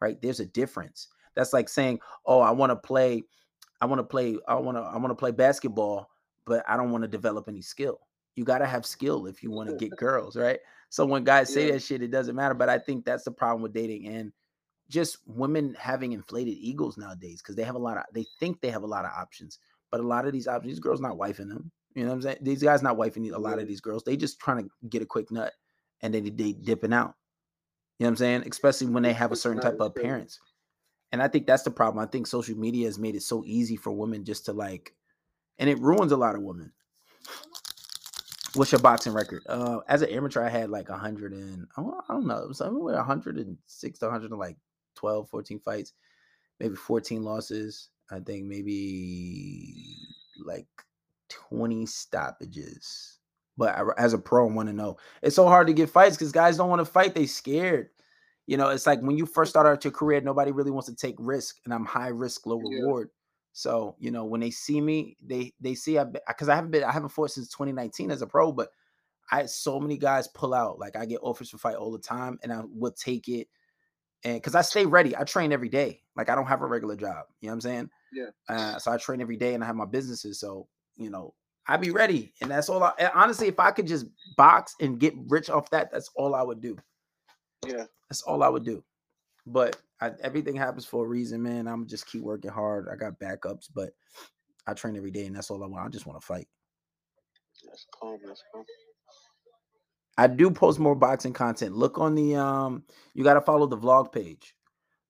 right? 0.00 0.20
There's 0.20 0.40
a 0.40 0.46
difference. 0.46 1.08
That's 1.34 1.52
like 1.52 1.68
saying, 1.68 2.00
"Oh, 2.26 2.40
I 2.40 2.50
want 2.50 2.70
to 2.70 2.76
play, 2.76 3.22
I 3.80 3.86
want 3.86 4.00
to 4.00 4.04
play, 4.04 4.36
I 4.48 4.54
want 4.54 4.76
to, 4.76 4.82
I 4.82 4.96
want 4.96 5.10
to 5.10 5.14
play 5.14 5.30
basketball, 5.30 6.10
but 6.46 6.64
I 6.68 6.76
don't 6.76 6.90
want 6.90 7.02
to 7.02 7.08
develop 7.08 7.48
any 7.48 7.62
skill." 7.62 8.00
You 8.34 8.44
got 8.44 8.58
to 8.58 8.66
have 8.66 8.84
skill 8.84 9.26
if 9.26 9.44
you 9.44 9.52
want 9.52 9.70
to 9.70 9.76
get 9.76 9.96
girls, 9.96 10.36
right? 10.36 10.58
So 10.94 11.04
when 11.04 11.24
guys 11.24 11.52
say 11.52 11.66
yeah. 11.66 11.72
that 11.72 11.82
shit, 11.82 12.02
it 12.02 12.12
doesn't 12.12 12.36
matter. 12.36 12.54
But 12.54 12.68
I 12.68 12.78
think 12.78 13.04
that's 13.04 13.24
the 13.24 13.32
problem 13.32 13.62
with 13.62 13.72
dating 13.72 14.06
and 14.06 14.30
just 14.88 15.18
women 15.26 15.74
having 15.76 16.12
inflated 16.12 16.54
egos 16.54 16.96
nowadays 16.96 17.42
because 17.42 17.56
they 17.56 17.64
have 17.64 17.74
a 17.74 17.80
lot 17.80 17.96
of 17.96 18.04
they 18.12 18.24
think 18.38 18.60
they 18.60 18.70
have 18.70 18.84
a 18.84 18.86
lot 18.86 19.04
of 19.04 19.10
options, 19.10 19.58
but 19.90 19.98
a 19.98 20.06
lot 20.06 20.24
of 20.24 20.32
these 20.32 20.46
options, 20.46 20.70
these 20.70 20.78
girls 20.78 21.00
not 21.00 21.18
wifing 21.18 21.48
them. 21.48 21.72
You 21.96 22.04
know 22.04 22.10
what 22.10 22.14
I'm 22.14 22.22
saying? 22.22 22.36
These 22.42 22.62
guys 22.62 22.80
not 22.80 22.96
wifing 22.96 23.28
a 23.32 23.36
lot 23.36 23.58
of 23.58 23.66
these 23.66 23.80
girls. 23.80 24.04
They 24.04 24.16
just 24.16 24.38
trying 24.38 24.62
to 24.62 24.70
get 24.88 25.02
a 25.02 25.04
quick 25.04 25.32
nut 25.32 25.52
and 26.00 26.14
then 26.14 26.22
they, 26.22 26.30
they 26.30 26.52
dipping 26.52 26.92
out. 26.92 27.16
You 27.98 28.04
know 28.04 28.06
what 28.06 28.10
I'm 28.10 28.16
saying? 28.16 28.44
Especially 28.48 28.86
when 28.86 29.02
they 29.02 29.14
have 29.14 29.32
a 29.32 29.36
certain 29.36 29.60
type 29.60 29.80
of 29.80 29.86
appearance. 29.86 30.38
And 31.10 31.20
I 31.20 31.26
think 31.26 31.48
that's 31.48 31.64
the 31.64 31.72
problem. 31.72 32.04
I 32.04 32.08
think 32.08 32.28
social 32.28 32.56
media 32.56 32.86
has 32.86 33.00
made 33.00 33.16
it 33.16 33.24
so 33.24 33.42
easy 33.44 33.74
for 33.74 33.90
women 33.90 34.24
just 34.24 34.44
to 34.44 34.52
like, 34.52 34.94
and 35.58 35.68
it 35.68 35.80
ruins 35.80 36.12
a 36.12 36.16
lot 36.16 36.36
of 36.36 36.42
women. 36.42 36.70
What's 38.54 38.70
your 38.70 38.80
boxing 38.80 39.12
record? 39.12 39.42
Uh, 39.48 39.80
as 39.88 40.02
an 40.02 40.10
amateur, 40.10 40.42
I 40.42 40.48
had 40.48 40.70
like 40.70 40.88
a 40.88 40.96
hundred 40.96 41.32
and 41.32 41.66
I 41.76 41.82
don't 42.08 42.26
know, 42.26 42.52
somewhere 42.52 42.94
106 42.96 43.98
to 43.98 44.04
100 44.06 44.30
and 44.30 44.38
like 44.38 44.56
12, 44.94 45.28
14 45.28 45.58
fights, 45.58 45.92
maybe 46.60 46.76
14 46.76 47.22
losses. 47.22 47.88
I 48.10 48.20
think 48.20 48.44
maybe 48.44 49.96
like 50.44 50.68
20 51.30 51.86
stoppages. 51.86 53.18
But 53.56 53.76
I, 53.76 53.82
as 53.98 54.14
a 54.14 54.18
pro, 54.18 54.48
I 54.48 54.52
want 54.52 54.68
to 54.68 54.72
know. 54.72 54.98
It's 55.22 55.36
so 55.36 55.46
hard 55.46 55.66
to 55.68 55.72
get 55.72 55.90
fights 55.90 56.16
because 56.16 56.32
guys 56.32 56.56
don't 56.56 56.68
want 56.68 56.80
to 56.80 56.84
fight. 56.84 57.14
They 57.14 57.26
scared. 57.26 57.90
You 58.46 58.56
know, 58.56 58.68
it's 58.68 58.86
like 58.86 59.00
when 59.00 59.16
you 59.16 59.26
first 59.26 59.50
start 59.50 59.66
out 59.66 59.84
your 59.84 59.92
career, 59.92 60.20
nobody 60.20 60.52
really 60.52 60.70
wants 60.70 60.88
to 60.88 60.94
take 60.94 61.16
risk, 61.18 61.60
and 61.64 61.72
I'm 61.72 61.86
high 61.86 62.08
risk, 62.08 62.46
low 62.46 62.58
reward. 62.58 63.08
So 63.56 63.94
you 64.00 64.10
know 64.10 64.24
when 64.24 64.40
they 64.40 64.50
see 64.50 64.80
me, 64.80 65.16
they 65.24 65.54
they 65.60 65.76
see 65.76 65.96
I 65.96 66.04
because 66.04 66.48
I 66.48 66.56
haven't 66.56 66.72
been 66.72 66.82
I 66.82 66.90
haven't 66.90 67.10
fought 67.10 67.30
since 67.30 67.48
2019 67.48 68.10
as 68.10 68.20
a 68.20 68.26
pro, 68.26 68.50
but 68.50 68.70
I 69.30 69.46
so 69.46 69.78
many 69.78 69.96
guys 69.96 70.26
pull 70.26 70.52
out. 70.52 70.80
Like 70.80 70.96
I 70.96 71.06
get 71.06 71.20
offers 71.22 71.50
for 71.50 71.58
fight 71.58 71.76
all 71.76 71.92
the 71.92 72.00
time, 72.00 72.38
and 72.42 72.52
I 72.52 72.62
would 72.66 72.96
take 72.96 73.28
it. 73.28 73.46
And 74.24 74.34
because 74.34 74.56
I 74.56 74.62
stay 74.62 74.86
ready, 74.86 75.16
I 75.16 75.22
train 75.22 75.52
every 75.52 75.68
day. 75.68 76.00
Like 76.16 76.28
I 76.28 76.34
don't 76.34 76.46
have 76.46 76.62
a 76.62 76.66
regular 76.66 76.96
job. 76.96 77.26
You 77.40 77.46
know 77.46 77.52
what 77.52 77.54
I'm 77.54 77.60
saying? 77.60 77.90
Yeah. 78.12 78.30
Uh, 78.48 78.78
so 78.78 78.90
I 78.90 78.96
train 78.96 79.20
every 79.20 79.36
day, 79.36 79.54
and 79.54 79.62
I 79.62 79.68
have 79.68 79.76
my 79.76 79.86
businesses. 79.86 80.40
So 80.40 80.66
you 80.96 81.10
know, 81.10 81.32
I 81.68 81.76
be 81.76 81.92
ready, 81.92 82.32
and 82.42 82.50
that's 82.50 82.68
all. 82.68 82.82
I 82.82 82.92
honestly, 83.14 83.46
if 83.46 83.60
I 83.60 83.70
could 83.70 83.86
just 83.86 84.06
box 84.36 84.74
and 84.80 84.98
get 84.98 85.14
rich 85.28 85.48
off 85.48 85.70
that, 85.70 85.92
that's 85.92 86.10
all 86.16 86.34
I 86.34 86.42
would 86.42 86.60
do. 86.60 86.76
Yeah. 87.64 87.84
That's 88.08 88.22
all 88.22 88.42
I 88.42 88.48
would 88.48 88.64
do. 88.64 88.82
But 89.46 89.76
I, 90.00 90.12
everything 90.20 90.56
happens 90.56 90.86
for 90.86 91.04
a 91.04 91.08
reason, 91.08 91.42
man. 91.42 91.66
I'm 91.66 91.86
just 91.86 92.06
keep 92.06 92.22
working 92.22 92.50
hard. 92.50 92.88
I 92.90 92.96
got 92.96 93.18
backups, 93.18 93.68
but 93.74 93.90
I 94.66 94.74
train 94.74 94.96
every 94.96 95.10
day, 95.10 95.26
and 95.26 95.36
that's 95.36 95.50
all 95.50 95.62
I 95.62 95.66
want. 95.66 95.86
I 95.86 95.88
just 95.90 96.06
want 96.06 96.20
to 96.20 96.26
fight. 96.26 96.48
That's 97.66 97.86
calm. 97.98 98.18
That's 98.26 98.42
calm. 98.52 98.64
I 100.16 100.26
do 100.28 100.50
post 100.50 100.78
more 100.78 100.94
boxing 100.94 101.32
content. 101.32 101.74
Look 101.76 101.98
on 101.98 102.14
the 102.14 102.36
um 102.36 102.84
you 103.14 103.24
got 103.24 103.34
to 103.34 103.40
follow 103.40 103.66
the 103.66 103.76
vlog 103.76 104.12
page. 104.12 104.54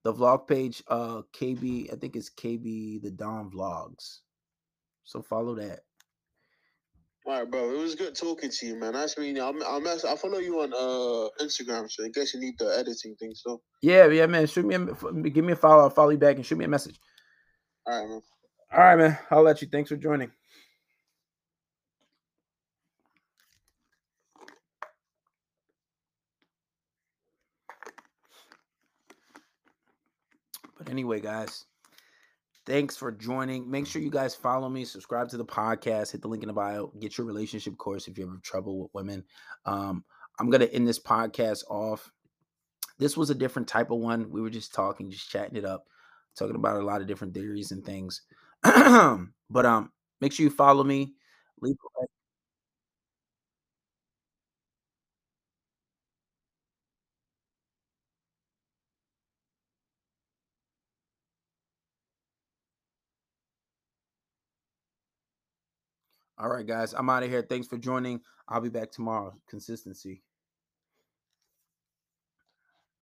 The 0.03 0.13
vlog 0.13 0.47
page 0.47 0.83
uh 0.87 1.21
KB, 1.33 1.91
I 1.93 1.95
think 1.95 2.15
it's 2.15 2.29
KB 2.29 3.01
the 3.01 3.11
Don 3.11 3.51
Vlogs. 3.51 4.19
So 5.03 5.21
follow 5.21 5.55
that. 5.55 5.81
All 7.27 7.39
right, 7.39 7.49
bro. 7.49 7.71
It 7.73 7.77
was 7.79 7.95
good 7.95 8.13
talking 8.15 8.51
to 8.51 8.65
you, 8.67 8.79
man. 8.79 8.93
Nice 8.93 9.17
meeting 9.17 9.37
you. 9.37 9.43
I'll, 9.43 9.63
I'll, 9.63 9.81
mess, 9.81 10.05
I'll 10.05 10.15
follow 10.15 10.37
you 10.37 10.61
on 10.61 10.71
uh 10.73 11.43
Instagram, 11.43 11.89
so 11.91 12.03
in 12.03 12.13
case 12.13 12.35
you 12.35 12.39
need 12.39 12.53
the 12.59 12.65
editing 12.77 13.15
thing. 13.15 13.33
So 13.33 13.61
Yeah, 13.81 14.07
yeah, 14.07 14.27
man. 14.27 14.45
Shoot 14.45 14.65
me 14.65 14.75
a, 14.75 15.29
give 15.29 15.43
me 15.43 15.53
a 15.53 15.55
follow. 15.55 15.83
I'll 15.83 15.89
follow 15.89 16.11
you 16.11 16.19
back 16.19 16.35
and 16.35 16.45
shoot 16.45 16.57
me 16.57 16.65
a 16.65 16.67
message. 16.67 16.99
all 17.87 17.99
right, 17.99 18.09
man. 18.09 18.21
All 18.71 18.79
right, 18.79 18.95
man. 18.95 19.17
I'll 19.31 19.41
let 19.41 19.61
you. 19.61 19.67
Thanks 19.71 19.89
for 19.89 19.97
joining. 19.97 20.31
But 30.77 30.89
anyway, 30.89 31.21
guys, 31.21 31.65
thanks 32.65 32.97
for 32.97 33.11
joining. 33.11 33.69
Make 33.69 33.87
sure 33.87 34.01
you 34.01 34.09
guys 34.09 34.35
follow 34.35 34.69
me, 34.69 34.85
subscribe 34.85 35.29
to 35.29 35.37
the 35.37 35.45
podcast, 35.45 36.11
hit 36.11 36.21
the 36.21 36.27
link 36.27 36.43
in 36.43 36.47
the 36.47 36.53
bio, 36.53 36.91
get 36.99 37.17
your 37.17 37.27
relationship 37.27 37.77
course 37.77 38.07
if 38.07 38.17
you 38.17 38.27
have 38.29 38.41
trouble 38.41 38.79
with 38.79 38.93
women. 38.93 39.23
Um, 39.65 40.03
I'm 40.39 40.49
gonna 40.49 40.65
end 40.65 40.87
this 40.87 40.99
podcast 40.99 41.63
off. 41.69 42.11
This 42.97 43.17
was 43.17 43.29
a 43.29 43.35
different 43.35 43.67
type 43.67 43.91
of 43.91 43.99
one. 43.99 44.29
We 44.29 44.41
were 44.41 44.49
just 44.49 44.73
talking, 44.73 45.11
just 45.11 45.29
chatting 45.29 45.57
it 45.57 45.65
up, 45.65 45.87
talking 46.37 46.55
about 46.55 46.81
a 46.81 46.85
lot 46.85 47.01
of 47.01 47.07
different 47.07 47.33
theories 47.33 47.71
and 47.71 47.85
things. 47.85 48.21
but 48.63 49.65
um, 49.65 49.91
make 50.21 50.31
sure 50.31 50.45
you 50.45 50.49
follow 50.49 50.83
me. 50.83 51.13
Leave 51.61 51.75
All 66.45 66.51
right, 66.51 66.67
guys. 66.67 66.93
I'm 66.93 67.09
out 67.09 67.23
of 67.23 67.31
here. 67.31 67.41
Thanks 67.41 67.65
for 67.65 67.79
joining. 67.79 68.21
I'll 68.47 68.61
be 68.61 68.69
back 68.69 68.91
tomorrow. 68.91 69.33
Consistency. 69.49 70.21